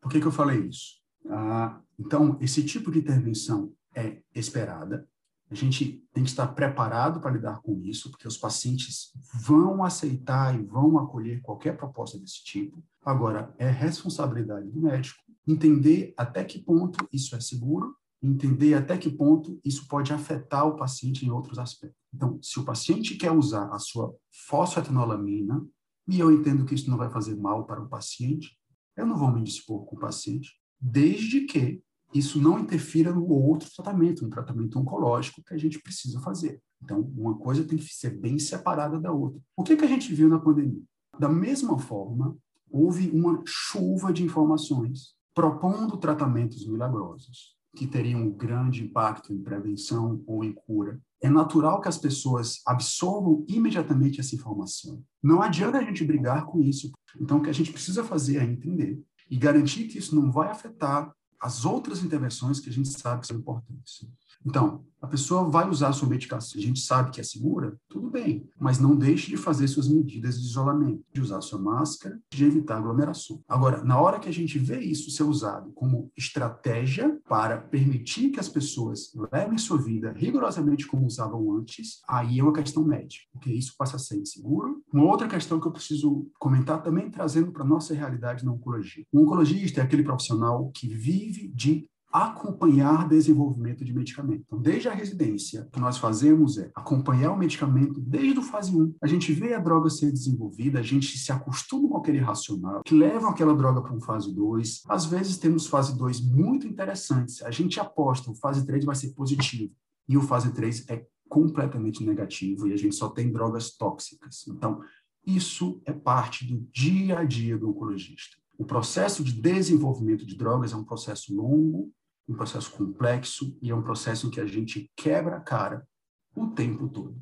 Por 0.00 0.10
que, 0.10 0.20
que 0.20 0.26
eu 0.26 0.32
falei 0.32 0.60
isso? 0.66 1.00
Ah, 1.28 1.80
então, 1.98 2.36
esse 2.40 2.64
tipo 2.64 2.90
de 2.90 2.98
intervenção 2.98 3.72
é 3.94 4.20
esperada, 4.34 5.08
A 5.52 5.54
gente 5.54 6.02
tem 6.14 6.24
que 6.24 6.30
estar 6.30 6.46
preparado 6.48 7.20
para 7.20 7.32
lidar 7.32 7.60
com 7.60 7.78
isso, 7.82 8.10
porque 8.10 8.26
os 8.26 8.38
pacientes 8.38 9.12
vão 9.44 9.84
aceitar 9.84 10.58
e 10.58 10.64
vão 10.64 10.98
acolher 10.98 11.42
qualquer 11.42 11.76
proposta 11.76 12.18
desse 12.18 12.42
tipo. 12.42 12.82
Agora, 13.04 13.54
é 13.58 13.68
responsabilidade 13.68 14.70
do 14.70 14.80
médico 14.80 15.22
entender 15.46 16.14
até 16.16 16.44
que 16.44 16.58
ponto 16.58 17.06
isso 17.12 17.34
é 17.34 17.40
seguro, 17.40 17.96
entender 18.22 18.74
até 18.74 18.96
que 18.96 19.10
ponto 19.10 19.60
isso 19.64 19.88
pode 19.88 20.12
afetar 20.12 20.66
o 20.66 20.76
paciente 20.76 21.26
em 21.26 21.30
outros 21.30 21.58
aspectos. 21.58 21.98
Então, 22.14 22.38
se 22.40 22.58
o 22.60 22.64
paciente 22.64 23.16
quer 23.16 23.32
usar 23.32 23.68
a 23.72 23.78
sua 23.78 24.14
fosfetanolamina, 24.46 25.66
e 26.08 26.18
eu 26.18 26.30
entendo 26.32 26.64
que 26.64 26.74
isso 26.74 26.88
não 26.88 26.96
vai 26.96 27.10
fazer 27.10 27.36
mal 27.36 27.66
para 27.66 27.82
o 27.82 27.88
paciente, 27.88 28.56
eu 28.96 29.06
não 29.06 29.16
vou 29.16 29.30
me 29.30 29.42
dispor 29.42 29.84
com 29.84 29.96
o 29.96 30.00
paciente, 30.00 30.50
desde 30.80 31.42
que 31.42 31.82
isso 32.14 32.40
não 32.40 32.58
interfira 32.58 33.12
no 33.12 33.26
outro 33.28 33.68
tratamento, 33.74 34.22
no 34.22 34.30
tratamento 34.30 34.78
oncológico 34.78 35.42
que 35.42 35.54
a 35.54 35.58
gente 35.58 35.80
precisa 35.80 36.20
fazer. 36.20 36.60
Então, 36.82 37.00
uma 37.16 37.36
coisa 37.36 37.64
tem 37.64 37.78
que 37.78 37.94
ser 37.94 38.10
bem 38.10 38.38
separada 38.38 38.98
da 39.00 39.12
outra. 39.12 39.40
O 39.56 39.62
que, 39.62 39.76
que 39.76 39.84
a 39.84 39.88
gente 39.88 40.12
viu 40.14 40.28
na 40.28 40.38
pandemia? 40.38 40.82
Da 41.18 41.28
mesma 41.28 41.78
forma, 41.78 42.36
houve 42.70 43.10
uma 43.10 43.42
chuva 43.46 44.12
de 44.12 44.22
informações 44.22 45.14
propondo 45.34 45.96
tratamentos 45.96 46.66
milagrosos 46.66 47.56
que 47.74 47.86
teriam 47.86 48.20
um 48.20 48.30
grande 48.30 48.84
impacto 48.84 49.32
em 49.32 49.42
prevenção 49.42 50.22
ou 50.26 50.44
em 50.44 50.52
cura. 50.52 51.00
É 51.22 51.30
natural 51.30 51.80
que 51.80 51.88
as 51.88 51.96
pessoas 51.96 52.60
absorvam 52.66 53.44
imediatamente 53.48 54.20
essa 54.20 54.34
informação. 54.34 55.02
Não 55.22 55.40
adianta 55.40 55.78
a 55.78 55.82
gente 55.82 56.04
brigar 56.04 56.44
com 56.44 56.60
isso. 56.60 56.90
Então, 57.18 57.38
o 57.38 57.42
que 57.42 57.48
a 57.48 57.54
gente 57.54 57.72
precisa 57.72 58.04
fazer 58.04 58.38
é 58.38 58.44
entender 58.44 59.00
e 59.30 59.38
garantir 59.38 59.84
que 59.84 59.98
isso 59.98 60.14
não 60.14 60.30
vai 60.30 60.50
afetar 60.50 61.10
as 61.42 61.64
outras 61.64 62.04
intervenções 62.04 62.60
que 62.60 62.70
a 62.70 62.72
gente 62.72 62.88
sabe 62.88 63.22
que 63.22 63.26
são 63.26 63.36
importantes. 63.36 64.06
Então, 64.46 64.86
a 65.02 65.06
pessoa 65.08 65.48
vai 65.48 65.68
usar 65.68 65.88
a 65.88 65.92
sua 65.92 66.08
medicação, 66.08 66.60
a 66.60 66.62
gente 66.62 66.80
sabe 66.80 67.10
que 67.10 67.20
é 67.20 67.24
segura, 67.24 67.76
tudo 67.88 68.08
bem, 68.08 68.48
mas 68.58 68.78
não 68.78 68.94
deixe 68.94 69.28
de 69.28 69.36
fazer 69.36 69.66
suas 69.66 69.88
medidas 69.88 70.40
de 70.40 70.46
isolamento, 70.46 71.04
de 71.12 71.20
usar 71.20 71.40
sua 71.40 71.60
máscara, 71.60 72.18
de 72.32 72.44
evitar 72.44 72.76
aglomeração. 72.76 73.42
Agora, 73.48 73.82
na 73.82 74.00
hora 74.00 74.20
que 74.20 74.28
a 74.28 74.32
gente 74.32 74.58
vê 74.58 74.78
isso 74.78 75.10
ser 75.10 75.24
usado 75.24 75.72
como 75.72 76.10
estratégia 76.16 77.18
para 77.28 77.58
permitir 77.58 78.30
que 78.30 78.38
as 78.38 78.48
pessoas 78.48 79.12
levem 79.32 79.58
sua 79.58 79.78
vida 79.78 80.14
rigorosamente 80.16 80.86
como 80.86 81.06
usavam 81.06 81.52
antes, 81.56 82.00
aí 82.08 82.38
é 82.38 82.42
uma 82.42 82.52
questão 82.52 82.84
médica, 82.84 83.26
porque 83.32 83.52
isso 83.52 83.74
passa 83.76 83.96
a 83.96 83.98
ser 83.98 84.18
inseguro. 84.18 84.82
Uma 84.92 85.04
outra 85.04 85.26
questão 85.26 85.58
que 85.58 85.66
eu 85.66 85.72
preciso 85.72 86.30
comentar 86.38 86.80
também 86.80 87.10
trazendo 87.10 87.50
para 87.50 87.64
a 87.64 87.68
nossa 87.68 87.92
realidade 87.92 88.44
na 88.44 88.52
oncologia. 88.52 89.04
O 89.12 89.22
oncologista 89.22 89.80
é 89.80 89.84
aquele 89.84 90.04
profissional 90.04 90.70
que 90.72 90.86
vive 90.86 91.48
de 91.48 91.88
acompanhar 92.12 93.08
desenvolvimento 93.08 93.84
de 93.84 93.94
medicamento. 93.94 94.44
Então, 94.46 94.60
desde 94.60 94.88
a 94.88 94.92
residência, 94.92 95.62
o 95.62 95.70
que 95.70 95.80
nós 95.80 95.96
fazemos 95.96 96.58
é 96.58 96.70
acompanhar 96.74 97.32
o 97.32 97.38
medicamento 97.38 98.00
desde 98.00 98.38
o 98.38 98.42
fase 98.42 98.76
1. 98.76 98.96
A 99.02 99.06
gente 99.06 99.32
vê 99.32 99.54
a 99.54 99.58
droga 99.58 99.88
ser 99.88 100.12
desenvolvida, 100.12 100.80
a 100.80 100.82
gente 100.82 101.16
se 101.16 101.32
acostuma 101.32 101.88
com 101.88 101.96
aquele 101.96 102.18
racional, 102.18 102.82
que 102.84 102.94
leva 102.94 103.30
aquela 103.30 103.54
droga 103.54 103.80
para 103.80 103.94
um 103.94 104.00
fase 104.00 104.34
2. 104.34 104.82
Às 104.88 105.06
vezes 105.06 105.38
temos 105.38 105.66
fase 105.66 105.96
2 105.96 106.20
muito 106.20 106.66
interessantes. 106.66 107.42
A 107.42 107.50
gente 107.50 107.80
aposta, 107.80 108.30
o 108.30 108.34
fase 108.34 108.66
3 108.66 108.84
vai 108.84 108.94
ser 108.94 109.14
positivo. 109.14 109.72
E 110.06 110.16
o 110.16 110.22
fase 110.22 110.52
3 110.52 110.90
é 110.90 111.06
completamente 111.28 112.04
negativo 112.04 112.68
e 112.68 112.74
a 112.74 112.76
gente 112.76 112.94
só 112.94 113.08
tem 113.08 113.32
drogas 113.32 113.74
tóxicas. 113.74 114.46
Então, 114.46 114.82
isso 115.26 115.80
é 115.86 115.92
parte 115.92 116.44
do 116.46 116.58
dia 116.70 117.20
a 117.20 117.24
dia 117.24 117.56
do 117.56 117.70
oncologista. 117.70 118.36
O 118.58 118.66
processo 118.66 119.24
de 119.24 119.32
desenvolvimento 119.32 120.26
de 120.26 120.36
drogas 120.36 120.72
é 120.72 120.76
um 120.76 120.84
processo 120.84 121.34
longo, 121.34 121.90
um 122.28 122.34
processo 122.34 122.70
complexo 122.72 123.56
e 123.60 123.70
é 123.70 123.74
um 123.74 123.82
processo 123.82 124.26
em 124.26 124.30
que 124.30 124.40
a 124.40 124.46
gente 124.46 124.90
quebra 124.96 125.36
a 125.36 125.40
cara 125.40 125.86
o 126.34 126.48
tempo 126.48 126.88
todo. 126.88 127.20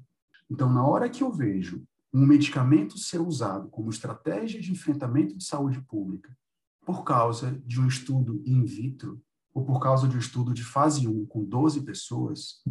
Então, 0.51 0.69
na 0.73 0.85
hora 0.85 1.09
que 1.09 1.23
eu 1.23 1.33
vejo 1.33 1.83
um 2.13 2.27
medicamento 2.27 2.99
ser 2.99 3.21
usado 3.21 3.69
como 3.69 3.91
estratégia 3.91 4.61
de 4.61 4.73
enfrentamento 4.73 5.37
de 5.37 5.45
saúde 5.45 5.81
pública 5.83 6.37
por 6.85 7.05
causa 7.05 7.53
de 7.65 7.81
um 7.81 7.87
estudo 7.87 8.43
in 8.45 8.65
vitro 8.65 9.23
ou 9.55 9.65
por 9.65 9.81
causa 9.81 10.09
de 10.09 10.17
um 10.17 10.19
estudo 10.19 10.53
de 10.53 10.65
fase 10.65 11.07
1 11.07 11.27
com 11.27 11.45
12 11.45 11.83
pessoas, 11.83 12.63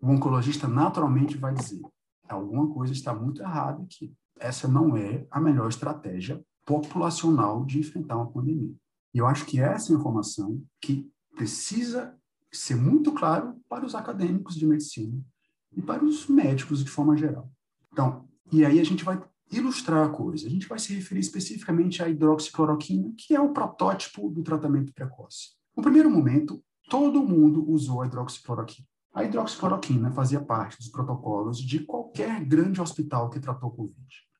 o 0.00 0.10
oncologista 0.10 0.66
naturalmente 0.66 1.36
vai 1.36 1.54
dizer: 1.54 1.80
alguma 2.28 2.68
coisa 2.72 2.92
está 2.92 3.14
muito 3.14 3.42
errada 3.42 3.82
aqui. 3.82 4.14
Essa 4.38 4.68
não 4.68 4.96
é 4.96 5.26
a 5.30 5.40
melhor 5.40 5.68
estratégia 5.68 6.42
populacional 6.64 7.64
de 7.64 7.78
enfrentar 7.78 8.16
uma 8.16 8.30
pandemia. 8.30 8.74
E 9.12 9.18
eu 9.18 9.26
acho 9.26 9.46
que 9.46 9.60
essa 9.60 9.92
é 9.92 9.96
informação 9.96 10.62
que 10.80 11.10
precisa 11.38 12.18
ser 12.50 12.74
muito 12.74 13.12
claro 13.12 13.54
para 13.68 13.86
os 13.86 13.94
acadêmicos 13.94 14.56
de 14.56 14.66
medicina 14.66 15.24
e 15.72 15.80
para 15.80 16.04
os 16.04 16.26
médicos 16.26 16.82
de 16.82 16.90
forma 16.90 17.16
geral. 17.16 17.48
Então, 17.92 18.28
e 18.50 18.64
aí 18.64 18.80
a 18.80 18.84
gente 18.84 19.04
vai 19.04 19.22
ilustrar 19.52 20.04
a 20.04 20.10
coisa. 20.10 20.48
A 20.48 20.50
gente 20.50 20.66
vai 20.66 20.80
se 20.80 20.92
referir 20.92 21.20
especificamente 21.20 22.02
à 22.02 22.08
hidroxicloroquina, 22.08 23.14
que 23.16 23.34
é 23.34 23.40
o 23.40 23.52
protótipo 23.52 24.28
do 24.30 24.42
tratamento 24.42 24.92
precoce. 24.92 25.50
No 25.76 25.82
primeiro 25.82 26.10
momento, 26.10 26.62
todo 26.90 27.22
mundo 27.22 27.70
usou 27.70 28.02
a 28.02 28.06
hidroxicloroquina. 28.06 28.88
A 29.14 29.24
hidroxicloroquina 29.24 30.10
fazia 30.10 30.40
parte 30.40 30.76
dos 30.76 30.88
protocolos 30.88 31.58
de 31.58 31.80
qualquer 31.80 32.44
grande 32.44 32.80
hospital 32.80 33.30
que 33.30 33.40
tratou 33.40 33.70
Covid. 33.70 33.96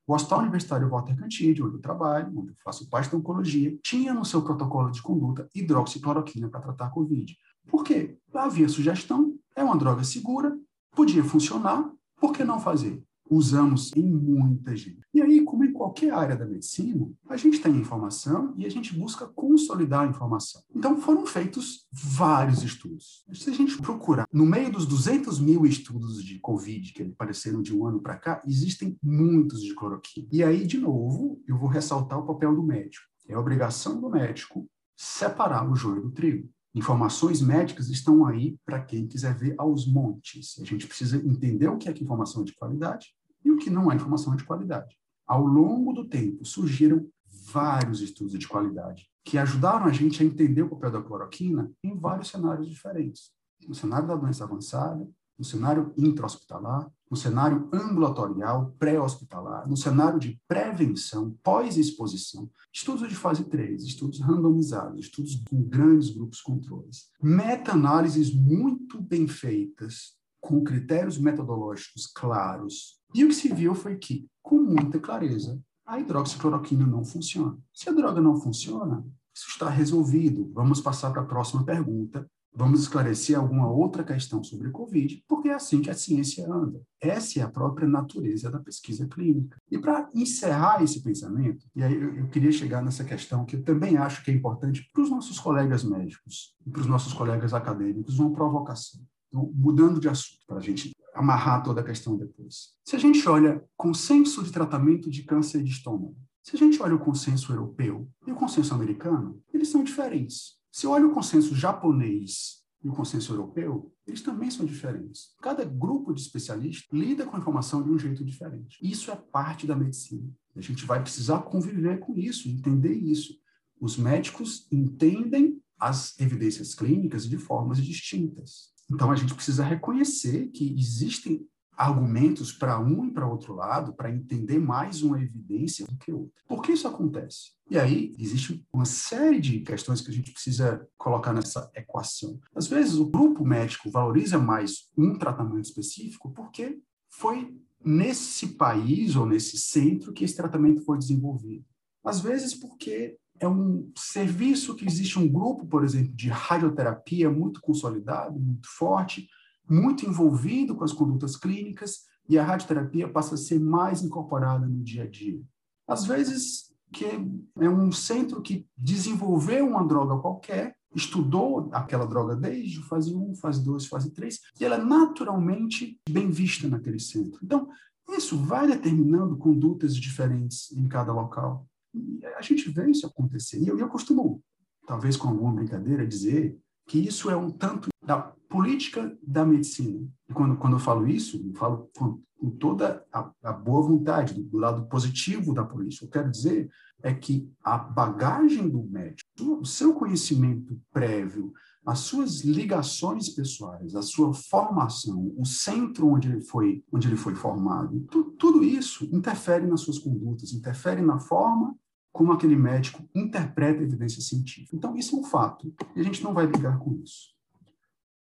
O 0.09 0.15
Hospital 0.15 0.39
Universitário 0.39 0.89
Walter 0.89 1.15
Cantídio, 1.15 1.67
onde 1.67 1.77
eu 1.77 1.83
trabalho, 1.83 2.33
onde 2.35 2.53
eu 2.53 2.55
faço 2.65 2.89
parte 2.89 3.11
da 3.11 3.19
oncologia, 3.19 3.79
tinha 3.83 4.15
no 4.15 4.25
seu 4.25 4.41
protocolo 4.41 4.91
de 4.91 5.03
conduta 5.03 5.47
hidroxicloroquina 5.55 6.49
para 6.49 6.63
tratar 6.63 6.87
a 6.87 6.91
Covid. 6.91 7.37
Por 7.67 7.85
quê? 7.85 8.17
Havia 8.33 8.71
sugestão, 8.71 9.35
é 9.55 9.63
uma 9.63 9.77
droga 9.77 10.03
segura, 10.03 10.59
podia 10.93 11.23
funcionar, 11.23 11.93
por 12.19 12.33
que 12.33 12.43
não 12.43 12.59
fazer? 12.59 13.05
Usamos 13.31 13.93
em 13.97 14.05
muita 14.05 14.77
gente. 14.77 15.01
E 15.13 15.21
aí, 15.21 15.43
como 15.43 15.65
em 15.65 15.73
qualquer 15.73 16.13
área 16.13 16.37
da 16.37 16.47
medicina, 16.47 17.09
a 17.29 17.37
gente 17.37 17.61
tem 17.61 17.75
informação 17.77 18.55
e 18.57 18.67
a 18.67 18.69
gente 18.71 18.97
busca 18.97 19.27
consolidar 19.27 20.07
a 20.07 20.11
informação. 20.11 20.63
Então, 20.75 21.01
foram 21.01 21.27
feitos 21.27 21.87
vários 21.93 22.63
estudos. 22.63 23.25
Se 23.33 23.51
a 23.51 23.53
gente 23.53 23.77
procurar, 23.79 24.27
no 24.33 24.47
meio 24.47 24.71
dos 24.71 24.87
200 24.87 25.41
mil 25.41 25.67
estudos 25.67 26.23
de 26.25 26.39
Covid 26.39 26.93
que 26.93 27.03
apareceram 27.03 27.63
de 27.63 27.77
um 27.77 27.87
ano 27.87 28.01
para 28.01 28.17
cá, 28.17 28.43
existem 28.47 28.97
muitos 29.03 29.63
de 29.63 29.75
cloroquina. 29.75 30.27
E 30.33 30.43
aí, 30.43 30.67
de 30.67 30.79
novo, 30.79 31.41
eu 31.47 31.59
vou 31.59 31.69
ressaltar 31.69 32.19
o 32.19 32.27
papel 32.27 32.55
do 32.55 32.63
médico. 32.63 33.07
É 33.29 33.35
a 33.35 33.41
obrigação 33.41 34.01
do 34.01 34.09
médico 34.09 34.69
separar 34.97 35.71
o 35.71 35.77
joio 35.77 36.03
do 36.03 36.11
trigo. 36.11 36.49
Informações 36.75 37.41
médicas 37.41 37.89
estão 37.89 38.27
aí 38.27 38.57
para 38.65 38.81
quem 38.81 39.07
quiser 39.07 39.35
ver 39.35 39.55
aos 39.59 39.87
montes. 39.87 40.59
A 40.61 40.65
gente 40.65 40.87
precisa 40.87 41.17
entender 41.17 41.69
o 41.69 41.77
que 41.77 41.89
é 41.89 41.93
que 41.93 42.05
informação 42.05 42.45
de 42.45 42.55
qualidade 42.55 43.09
e 43.45 43.51
o 43.51 43.57
que 43.57 43.71
não 43.71 43.91
é 43.91 43.97
informação 43.97 44.35
de 44.37 44.45
qualidade. 44.45 44.97
Ao 45.27 45.45
longo 45.45 45.93
do 45.93 46.09
tempo, 46.09 46.45
surgiram 46.45 47.07
vários 47.53 48.01
estudos 48.01 48.39
de 48.39 48.49
qualidade 48.49 49.09
que 49.25 49.37
ajudaram 49.37 49.85
a 49.85 49.93
gente 49.93 50.23
a 50.23 50.27
entender 50.27 50.63
o 50.63 50.71
papel 50.71 50.91
da 50.91 51.03
cloroquina 51.03 51.71
em 51.85 51.95
vários 51.99 52.29
cenários 52.29 52.67
diferentes. 52.67 53.31
No 53.69 53.75
cenário 53.75 54.09
da 54.09 54.17
doença 54.17 54.45
avançada, 54.45 55.07
no 55.39 55.45
cenário 55.45 55.93
intra-hospitalar, 55.97 56.91
no 57.11 57.17
cenário 57.17 57.69
ambulatorial, 57.73 58.75
pré-hospitalar, 58.79 59.69
no 59.69 59.77
cenário 59.77 60.19
de 60.19 60.41
prevenção, 60.49 61.37
pós-exposição, 61.43 62.51
estudos 62.73 63.09
de 63.09 63.15
fase 63.15 63.45
3, 63.45 63.85
estudos 63.85 64.21
randomizados, 64.21 65.01
estudos 65.01 65.43
com 65.49 65.63
grandes 65.63 66.11
grupos 66.11 66.41
controles, 66.41 67.09
meta-análises 67.23 68.35
muito 68.35 69.01
bem 69.01 69.29
feitas, 69.29 70.17
com 70.41 70.63
critérios 70.63 71.19
metodológicos 71.19 72.07
claros. 72.07 72.98
E 73.15 73.25
o 73.25 73.29
que 73.29 73.35
se 73.35 73.53
viu 73.53 73.75
foi 73.75 73.97
que, 73.97 74.27
com 74.43 74.57
muita 74.57 74.99
clareza, 74.99 75.61
a 75.87 75.99
hidroxicloroquina 75.99 76.87
não 76.87 77.05
funciona. 77.05 77.59
Se 77.73 77.89
a 77.89 77.93
droga 77.93 78.21
não 78.21 78.37
funciona, 78.37 79.05
isso 79.35 79.49
está 79.49 79.69
resolvido. 79.69 80.51
Vamos 80.53 80.81
passar 80.81 81.11
para 81.11 81.23
a 81.23 81.27
próxima 81.27 81.65
pergunta, 81.65 82.29
Vamos 82.59 82.81
esclarecer 82.81 83.39
alguma 83.39 83.71
outra 83.71 84.03
questão 84.03 84.43
sobre 84.43 84.71
Covid, 84.71 85.23
porque 85.29 85.49
é 85.49 85.55
assim 85.55 85.81
que 85.81 85.91
a 85.91 85.95
ciência 85.95 86.45
anda. 86.53 86.83
Essa 87.01 87.39
é 87.39 87.43
a 87.43 87.49
própria 87.49 87.87
natureza 87.87 88.51
da 88.51 88.59
pesquisa 88.59 89.07
clínica. 89.07 89.57
E 89.71 89.79
para 89.79 90.09
encerrar 90.13 90.83
esse 90.83 91.01
pensamento, 91.01 91.65
e 91.77 91.83
aí 91.85 91.95
eu, 91.95 92.29
queria 92.29 92.51
chegar 92.51 92.83
nessa 92.83 93.05
questão 93.05 93.45
que 93.45 93.55
eu 93.55 93.63
também 93.63 93.97
acho 93.97 94.25
que 94.25 94.33
é 94.33 94.35
importante 94.35 94.91
para 94.93 95.03
os 95.03 95.09
nossos 95.09 95.39
colegas 95.39 95.85
médicos 95.85 96.57
e 96.67 96.71
para 96.71 96.81
os 96.81 96.89
nossos 96.89 97.13
colegas 97.13 97.55
acadêmicos, 97.55 98.19
uma 98.19 98.33
provocação. 98.33 99.01
Então, 99.29 99.53
mudando 99.55 100.01
de 100.01 100.09
assunto, 100.09 100.45
para 100.45 100.57
a 100.57 100.63
gente 100.63 100.91
amarrar 101.19 101.65
toda 101.65 101.81
a 101.81 101.85
questão 101.85 102.17
depois. 102.17 102.75
Se 102.85 102.95
a 102.95 102.99
gente 102.99 103.29
olha 103.29 103.65
consenso 103.77 104.43
de 104.43 104.53
tratamento 104.53 105.11
de 105.11 105.25
câncer 105.25 105.63
de 105.63 105.71
estômago, 105.71 106.17
se 106.45 106.55
a 106.55 106.59
gente 106.59 106.81
olha 106.81 106.95
o 106.95 107.01
consenso 107.01 107.53
europeu 107.53 108.09
e 108.25 108.31
o 108.31 108.37
consenso 108.37 108.73
americano, 108.73 109.43
eles 109.53 109.69
são 109.69 109.83
diferentes. 109.83 110.59
Se 110.71 110.87
olha 110.87 111.07
o 111.07 111.13
consenso 111.13 111.57
japonês 111.57 112.63
e 112.83 112.89
o 112.89 112.93
consenso 112.93 113.33
europeu, 113.33 113.93
eles 114.07 114.23
também 114.23 114.49
são 114.49 114.65
diferentes. 114.65 115.35
Cada 115.43 115.65
grupo 115.65 116.15
de 116.15 116.21
especialistas 116.21 116.87
lida 116.93 117.27
com 117.27 117.37
a 117.37 117.41
informação 117.41 117.83
de 117.83 117.91
um 117.91 117.99
jeito 117.99 118.25
diferente. 118.25 118.79
Isso 118.81 119.11
é 119.11 119.17
parte 119.17 119.67
da 119.67 119.75
medicina. 119.75 120.31
A 120.55 120.61
gente 120.61 120.87
vai 120.87 121.03
precisar 121.03 121.41
conviver 121.41 121.99
com 121.99 122.17
isso, 122.17 122.49
entender 122.49 122.95
isso. 122.95 123.35
Os 123.81 123.97
médicos 123.97 124.69
entendem 124.71 125.61
as 125.79 126.19
evidências 126.21 126.75
clínicas 126.75 127.29
de 127.29 127.37
formas 127.37 127.83
distintas. 127.83 128.73
Então, 128.91 129.11
a 129.11 129.17
gente 129.17 129.35
precisa 129.35 129.65
reconhecer 129.65 130.49
que 130.49 130.75
existem 130.79 131.47
argumentos 131.79 132.53
para 132.53 132.81
um 132.81 133.07
e 133.07 133.13
para 133.13 133.29
outro 133.29 133.55
lado 133.55 133.93
para 133.93 134.11
entender 134.11 134.59
mais 134.59 135.01
uma 135.01 135.23
evidência 135.23 135.87
do 135.87 135.97
que 135.97 136.13
outra. 136.13 136.35
Por 136.49 136.61
que 136.61 136.73
isso 136.73 136.89
acontece? 136.89 137.53
E 137.71 137.79
aí 137.79 138.17
existe 138.19 138.67
uma 138.73 138.85
série 138.85 139.41
de 139.41 139.61
questões 139.61 140.01
que 140.01 140.11
a 140.11 140.13
gente 140.13 140.33
precisa 140.33 140.85
colocar 140.99 141.33
nessa 141.33 141.71
equação. 141.77 142.41
Às 142.53 142.67
vezes 142.67 142.95
o 142.97 143.09
grupo 143.09 143.45
médico 143.45 143.89
valoriza 143.91 144.39
mais 144.39 144.89
um 144.97 145.17
tratamento 145.17 145.67
específico 145.67 146.33
porque 146.33 146.81
foi 147.09 147.57
nesse 147.85 148.49
país 148.49 149.15
ou 149.15 149.25
nesse 149.25 149.57
centro 149.57 150.13
que 150.13 150.25
esse 150.25 150.35
tratamento 150.35 150.81
foi 150.81 150.99
desenvolvido. 150.99 151.65
Às 152.05 152.21
vezes 152.21 152.55
porque 152.55 153.17
é 153.41 153.49
um 153.49 153.91
serviço 153.97 154.75
que 154.75 154.87
existe 154.87 155.19
um 155.19 155.29
grupo, 155.29 155.67
por 155.67 155.85
exemplo, 155.85 156.15
de 156.15 156.29
radioterapia 156.29 157.31
muito 157.31 157.61
consolidado, 157.61 158.39
muito 158.39 158.69
forte, 158.69 159.29
muito 159.69 160.07
envolvido 160.07 160.75
com 160.75 160.85
as 160.85 160.93
condutas 160.93 161.37
clínicas 161.37 162.07
e 162.29 162.39
a 162.39 162.45
radioterapia 162.45 163.09
passa 163.09 163.35
a 163.35 163.39
ser 163.39 163.59
mais 163.59 164.03
incorporada 164.03 164.67
no 164.67 164.83
dia 164.83 165.05
a 165.05 165.07
dia. 165.09 165.41
Às 165.87 166.05
vezes, 166.05 166.73
que 166.93 167.05
é 167.05 167.69
um 167.69 167.93
centro 167.93 168.43
que 168.43 168.67
desenvolveu 168.77 169.67
uma 169.67 169.87
droga 169.87 170.21
qualquer, 170.21 170.77
estudou 170.95 171.69
aquela 171.73 172.07
droga 172.07 172.35
desde 172.35 172.83
fase 172.83 173.15
1, 173.15 173.35
fase 173.37 173.63
2, 173.65 173.87
fase 173.87 174.11
3, 174.11 174.41
e 174.59 174.65
ela 174.65 174.77
é 174.77 174.83
naturalmente 174.83 176.01
bem 176.09 176.31
vista 176.31 176.67
naquele 176.67 176.99
centro. 176.99 177.39
Então, 177.43 177.69
isso 178.17 178.39
vai 178.39 178.67
determinando 178.67 179.37
condutas 179.37 179.95
diferentes 179.95 180.73
em 180.73 180.89
cada 180.89 181.13
local. 181.13 181.67
E 181.95 182.25
a 182.25 182.43
gente 182.43 182.71
vê 182.71 182.91
isso 182.91 183.07
acontecer. 183.07 183.61
E 183.61 183.69
eu, 183.69 183.79
eu 183.79 183.89
costumo, 183.89 184.43
talvez 184.87 185.17
com 185.17 185.29
alguma 185.29 185.53
brincadeira, 185.53 186.07
dizer 186.07 186.59
que 186.87 186.99
isso 186.99 187.31
é 187.31 187.37
um 187.37 187.51
tanto 187.51 187.89
da 188.05 188.19
política 188.49 189.17
da 189.23 189.45
medicina. 189.45 190.09
E 190.29 190.33
quando, 190.33 190.57
quando 190.57 190.75
eu 190.75 190.81
falo 190.81 191.07
isso, 191.07 191.37
eu 191.37 191.55
falo 191.55 191.91
com, 191.97 192.23
com 192.39 192.51
toda 192.51 193.05
a, 193.13 193.31
a, 193.43 193.53
boa 193.53 193.83
vontade, 193.83 194.35
do, 194.35 194.43
do, 194.43 194.59
lado 194.59 194.87
positivo 194.87 195.53
da 195.53 195.65
política. 195.65 196.07
Eu 196.07 196.11
quero 196.11 196.31
dizer 196.31 196.71
é 197.03 197.13
que 197.15 197.49
a 197.63 197.77
bagagem 197.79 198.69
do 198.69 198.83
médico, 198.83 199.29
o 199.61 199.65
seu 199.65 199.95
conhecimento 199.95 200.81
prévio, 200.91 201.53
as 201.89 202.01
suas 202.01 202.43
ligações 202.43 203.31
pessoais, 203.31 203.95
a 203.95 204.03
sua 204.03 204.35
formação, 204.35 205.33
o 205.39 205.47
centro 205.47 206.09
onde 206.09 206.29
ele 206.29 206.43
foi, 206.43 206.85
onde 206.93 207.09
ele 207.09 207.17
foi 207.17 207.35
formado, 207.35 208.07
tu, 208.11 208.25
tudo 208.33 208.63
isso 208.63 209.09
interfere 209.11 209.67
nas 209.67 209.81
suas 209.81 209.99
condutas, 209.99 210.53
interfere 210.53 211.01
na 211.01 211.19
forma 211.19 211.75
como 212.13 212.33
aquele 212.33 212.57
médico 212.57 213.03
interpreta 213.15 213.81
a 213.81 213.85
evidência 213.85 214.21
científica. 214.21 214.77
Então, 214.77 214.95
isso 214.97 215.17
é 215.17 215.19
um 215.19 215.25
fato, 215.25 215.75
e 215.97 216.01
a 216.01 216.03
gente 216.03 216.23
não 216.23 216.35
vai 216.35 216.47
brigar 216.47 216.79
com 216.79 216.95
isso. 217.03 217.29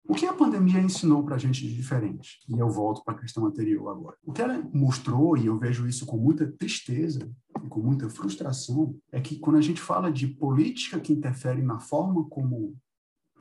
O 0.05 0.13
que 0.13 0.25
a 0.25 0.33
pandemia 0.33 0.81
ensinou 0.81 1.23
para 1.23 1.35
a 1.35 1.39
gente 1.39 1.61
de 1.61 1.73
diferente? 1.73 2.39
E 2.49 2.59
eu 2.59 2.69
volto 2.69 3.01
para 3.05 3.13
a 3.13 3.19
questão 3.19 3.45
anterior 3.45 3.89
agora. 3.89 4.17
O 4.25 4.33
que 4.33 4.41
ela 4.41 4.61
mostrou, 4.73 5.37
e 5.37 5.45
eu 5.45 5.57
vejo 5.57 5.87
isso 5.87 6.05
com 6.05 6.17
muita 6.17 6.51
tristeza 6.51 7.31
e 7.63 7.67
com 7.69 7.79
muita 7.79 8.09
frustração, 8.09 8.93
é 9.09 9.21
que 9.21 9.39
quando 9.39 9.55
a 9.55 9.61
gente 9.61 9.79
fala 9.79 10.11
de 10.11 10.27
política 10.27 10.99
que 10.99 11.13
interfere 11.13 11.61
na 11.61 11.79
forma 11.79 12.27
como 12.27 12.75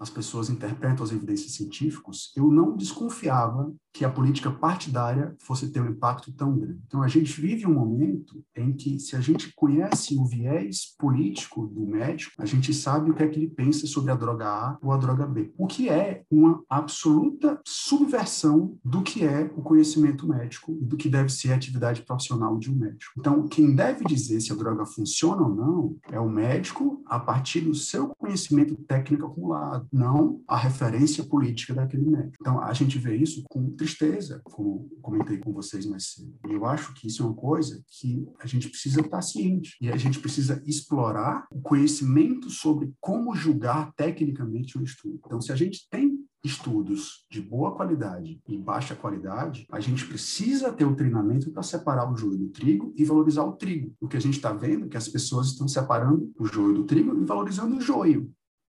as 0.02 0.10
pessoas 0.10 0.50
interpretam 0.50 1.04
as 1.04 1.12
evidências 1.12 1.52
científicas, 1.52 2.32
eu 2.36 2.50
não 2.50 2.76
desconfiava 2.76 3.72
que 3.92 4.04
a 4.04 4.10
política 4.10 4.50
partidária 4.50 5.36
fosse 5.38 5.70
ter 5.70 5.80
um 5.80 5.90
impacto 5.90 6.32
tão 6.32 6.58
grande. 6.58 6.80
Então, 6.86 7.02
a 7.02 7.08
gente 7.08 7.40
vive 7.40 7.66
um 7.66 7.74
momento 7.74 8.42
em 8.56 8.72
que, 8.72 8.98
se 8.98 9.14
a 9.14 9.20
gente 9.20 9.52
conhece 9.54 10.16
o 10.16 10.24
viés 10.24 10.94
político 10.98 11.66
do 11.66 11.86
médico, 11.86 12.32
a 12.38 12.46
gente 12.46 12.72
sabe 12.72 13.10
o 13.10 13.14
que 13.14 13.22
é 13.22 13.28
que 13.28 13.38
ele 13.38 13.48
pensa 13.48 13.86
sobre 13.86 14.10
a 14.10 14.14
droga 14.14 14.46
A 14.46 14.78
ou 14.82 14.92
a 14.92 14.96
droga 14.96 15.26
B, 15.26 15.52
o 15.58 15.66
que 15.66 15.90
é 15.90 16.24
uma 16.30 16.62
absoluta 16.68 17.60
subversão 17.66 18.78
do 18.82 19.02
que 19.02 19.24
é 19.24 19.52
o 19.56 19.62
conhecimento 19.62 20.26
médico 20.26 20.76
e 20.80 20.84
do 20.84 20.96
que 20.96 21.08
deve 21.08 21.28
ser 21.28 21.52
a 21.52 21.56
atividade 21.56 22.02
profissional 22.02 22.58
de 22.58 22.70
um 22.70 22.74
médico. 22.74 23.12
Então, 23.18 23.46
quem 23.46 23.74
deve 23.74 24.04
dizer 24.04 24.40
se 24.40 24.52
a 24.52 24.56
droga 24.56 24.86
funciona 24.86 25.42
ou 25.42 25.54
não 25.54 25.96
é 26.10 26.18
o 26.18 26.30
médico 26.30 27.02
a 27.06 27.20
partir 27.20 27.60
do 27.60 27.74
seu 27.74 28.08
conhecimento 28.08 28.74
técnico 28.74 29.26
acumulado, 29.26 29.86
não 29.92 30.40
a 30.48 30.56
referência 30.56 31.22
política 31.24 31.74
daquele 31.74 32.06
médico. 32.06 32.36
Então, 32.40 32.60
a 32.60 32.72
gente 32.72 32.98
vê 32.98 33.14
isso 33.16 33.44
com 33.50 33.70
tristeza, 33.70 34.40
como 34.44 34.88
comentei 35.02 35.38
com 35.38 35.52
vocês 35.52 35.84
mais 35.84 36.12
cedo. 36.12 36.34
E 36.48 36.52
eu 36.52 36.64
acho 36.64 36.94
que 36.94 37.06
isso 37.06 37.22
é 37.22 37.26
uma 37.26 37.34
coisa 37.34 37.82
que 37.86 38.26
a 38.40 38.46
gente 38.46 38.68
precisa 38.68 39.00
estar 39.00 39.20
ciente 39.20 39.76
e 39.80 39.90
a 39.90 39.96
gente 39.96 40.18
precisa 40.18 40.62
explorar 40.66 41.46
o 41.52 41.60
conhecimento 41.60 42.48
sobre 42.48 42.92
como 43.00 43.34
julgar 43.34 43.92
tecnicamente 43.94 44.78
um 44.78 44.82
estudo. 44.82 45.20
Então, 45.24 45.40
se 45.40 45.52
a 45.52 45.56
gente 45.56 45.86
tem 45.90 46.18
estudos 46.44 47.24
de 47.30 47.40
boa 47.40 47.74
qualidade 47.76 48.40
e 48.48 48.58
baixa 48.58 48.96
qualidade, 48.96 49.64
a 49.70 49.78
gente 49.78 50.06
precisa 50.06 50.72
ter 50.72 50.84
o 50.84 50.96
treinamento 50.96 51.50
para 51.52 51.62
separar 51.62 52.10
o 52.10 52.16
joio 52.16 52.36
do 52.36 52.48
trigo 52.48 52.92
e 52.96 53.04
valorizar 53.04 53.44
o 53.44 53.52
trigo. 53.52 53.94
O 54.00 54.08
que 54.08 54.16
a 54.16 54.20
gente 54.20 54.36
está 54.36 54.52
vendo 54.52 54.86
é 54.86 54.88
que 54.88 54.96
as 54.96 55.08
pessoas 55.08 55.48
estão 55.48 55.68
separando 55.68 56.32
o 56.38 56.44
joio 56.44 56.74
do 56.74 56.84
trigo 56.84 57.16
e 57.16 57.24
valorizando 57.24 57.76
o 57.76 57.80
joio 57.80 58.32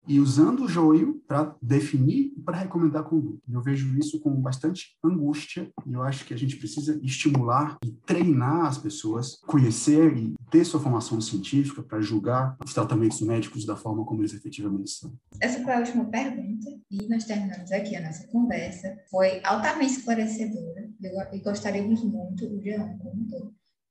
e 0.07 0.21
usando 0.21 0.65
o 0.65 0.69
joio 0.69 1.21
para 1.27 1.55
definir 1.61 2.33
e 2.37 2.41
para 2.41 2.59
recomendar 2.59 3.05
conduta. 3.05 3.41
Eu 3.51 3.61
vejo 3.61 3.97
isso 3.99 4.21
com 4.21 4.31
bastante 4.41 4.97
angústia 5.05 5.71
e 5.87 5.93
eu 5.93 6.03
acho 6.03 6.25
que 6.25 6.35
a 6.35 6.37
gente 6.37 6.57
precisa 6.57 6.99
estimular 7.03 7.77
e 7.85 7.91
treinar 8.07 8.67
as 8.67 8.79
pessoas, 8.79 9.41
conhecer 9.47 10.17
e 10.17 10.35
ter 10.51 10.65
sua 10.65 10.81
formação 10.81 11.21
científica 11.21 11.83
para 11.83 12.01
julgar 12.01 12.57
os 12.65 12.73
tratamentos 12.73 13.21
médicos 13.21 13.65
da 13.65 13.77
forma 13.77 14.05
como 14.05 14.23
eles 14.23 14.35
efetivamente 14.35 14.91
são. 14.91 15.13
Essa 15.41 15.63
foi 15.63 15.73
a 15.73 15.79
última 15.79 16.05
pergunta 16.07 16.71
e 16.91 17.09
nós 17.09 17.25
terminamos 17.25 17.73
aqui 17.73 17.97
a 17.97 18.03
nossa 18.03 18.27
conversa. 18.29 18.97
Foi 19.11 19.41
altamente 19.43 19.99
esclarecedora 19.99 20.89
e 21.33 21.41
gostaríamos 21.41 22.03
muito, 22.03 22.47
o 22.47 22.63
Jean 22.63 22.97
como 22.99 23.27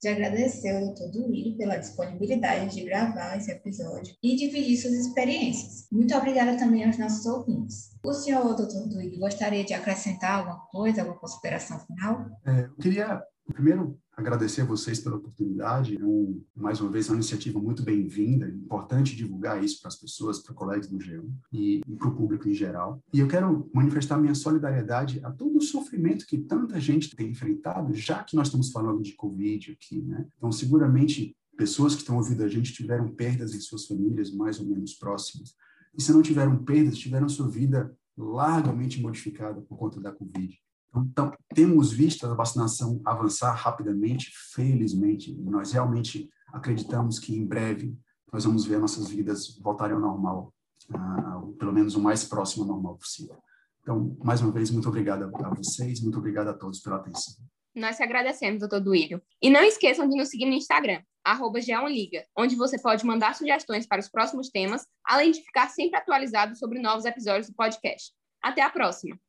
de 0.06 0.10
agradecer 0.10 0.70
ao 0.70 0.94
Dr. 0.94 1.12
Duílio 1.12 1.58
pela 1.58 1.78
disponibilidade 1.78 2.76
de 2.76 2.86
gravar 2.86 3.36
esse 3.38 3.52
episódio 3.52 4.16
e 4.22 4.36
dividir 4.36 4.78
suas 4.78 4.94
experiências. 4.94 5.88
Muito 5.92 6.16
obrigada 6.16 6.58
também 6.58 6.86
aos 6.86 6.98
nossos 7.00 7.26
ouvintes. 7.26 7.90
O 8.06 8.14
senhor, 8.14 8.54
Dr. 8.54 8.88
Duílio, 8.88 9.20
gostaria 9.20 9.64
de 9.64 9.74
acrescentar 9.74 10.40
alguma 10.40 10.60
coisa, 10.68 11.02
alguma 11.02 11.20
consideração 11.20 11.80
final? 11.80 12.24
É, 12.46 12.66
eu 12.66 12.76
queria, 12.76 13.20
primeiro, 13.54 14.00
agradecer 14.16 14.62
a 14.62 14.66
vocês 14.66 15.00
pela 15.00 15.18
oportunidade. 15.18 15.98
É 15.98 16.04
um, 16.04 16.42
mais 16.56 16.80
uma 16.80 16.90
vez, 16.90 17.08
é 17.08 17.12
uma 17.12 17.18
iniciativa 17.18 17.60
muito 17.60 17.84
bem-vinda. 17.84 18.48
É 18.48 18.50
importante 18.50 19.16
divulgar 19.16 19.64
isso 19.64 19.80
para 19.82 19.90
as 19.90 19.96
pessoas, 19.96 20.40
para 20.40 20.54
colegas 20.54 20.88
do 20.88 20.98
G1 20.98 21.30
e, 21.52 21.82
e 21.86 21.96
para 21.96 22.08
o 22.08 22.16
público 22.16 22.48
em 22.48 22.54
geral. 22.54 23.02
E 23.14 23.20
eu 23.20 23.28
quero 23.28 23.70
manifestar 23.74 24.18
minha 24.18 24.36
solidariedade 24.36 25.20
a 25.24 25.32
todo 25.32 25.58
o 25.58 25.62
sofrimento 25.62 26.26
que 26.26 26.38
tanta 26.38 26.80
gente 26.80 27.16
tem 27.16 27.30
enfrentado, 27.30 27.94
já 27.94 28.24
que 28.24 28.36
nós 28.36 28.48
estamos 28.48 28.72
falando 28.72 29.02
de 29.02 29.14
Covid 29.14 29.72
aqui, 29.72 30.02
né? 30.02 30.26
Então, 30.38 30.52
seguramente, 30.52 31.36
pessoas 31.58 31.94
que 31.94 32.02
estão 32.02 32.18
ouvindo 32.18 32.44
a 32.44 32.48
gente 32.48 32.74
tiveram 32.74 33.10
perdas 33.10 33.54
em 33.54 33.60
suas 33.60 33.86
famílias 33.86 34.32
mais 34.32 34.60
ou 34.60 34.66
menos 34.66 34.94
próximas. 34.94 35.56
E 35.98 36.02
se 36.02 36.12
não 36.12 36.22
tiveram 36.22 36.58
perdas, 36.64 36.98
tiveram 36.98 37.30
sua 37.30 37.50
vida 37.50 37.96
largamente 38.18 39.02
modificada 39.02 39.62
por 39.62 39.78
conta 39.78 40.00
da 40.00 40.12
Covid. 40.12 40.58
Então, 40.98 41.32
temos 41.54 41.92
visto 41.92 42.26
a 42.26 42.34
vacinação 42.34 43.02
avançar 43.06 43.54
rapidamente, 43.54 44.32
felizmente, 44.54 45.36
nós 45.42 45.72
realmente 45.72 46.30
acreditamos 46.54 47.20
que 47.20 47.36
em 47.36 47.46
breve 47.46 47.98
nós 48.32 48.46
vamos 48.46 48.66
ver 48.66 48.80
nossas 48.80 49.10
vidas 49.10 49.58
voltarem 49.62 49.96
ao 49.96 50.02
normal, 50.02 50.54
uh, 50.90 51.54
pelo 51.54 51.74
menos 51.74 51.96
o 51.96 52.02
mais 52.02 52.24
próximo 52.24 52.64
ao 52.64 52.70
normal 52.70 52.98
possível. 52.98 53.38
Então, 53.82 54.18
mais 54.24 54.42
uma 54.42 54.52
vez, 54.52 54.72
muito 54.72 54.90
obrigado 54.90 55.24
a 55.24 55.50
vocês, 55.54 56.02
muito 56.02 56.18
obrigado 56.18 56.48
a 56.48 56.54
todos 56.54 56.80
pela 56.80 56.98
atenção. 56.98 57.36
Nós 57.76 57.98
te 57.98 58.04
agradecemos, 58.04 58.62
doutor 58.62 58.80
Duílio. 58.80 59.22
E 59.42 59.50
não 59.50 59.62
esqueçam 59.62 60.08
de 60.08 60.16
nos 60.16 60.30
seguir 60.30 60.46
no 60.46 60.54
Instagram, 60.54 61.02
arroba 61.24 61.60
Liga, 61.90 62.26
onde 62.38 62.56
você 62.56 62.80
pode 62.80 63.06
mandar 63.06 63.36
sugestões 63.36 63.86
para 63.86 64.00
os 64.00 64.08
próximos 64.08 64.50
temas, 64.50 64.88
além 65.04 65.32
de 65.32 65.42
ficar 65.42 65.70
sempre 65.70 66.00
atualizado 66.00 66.56
sobre 66.56 66.80
novos 66.80 67.06
episódios 67.06 67.48
do 67.48 67.54
podcast. 67.54 68.14
Até 68.42 68.62
a 68.62 68.70
próxima! 68.70 69.20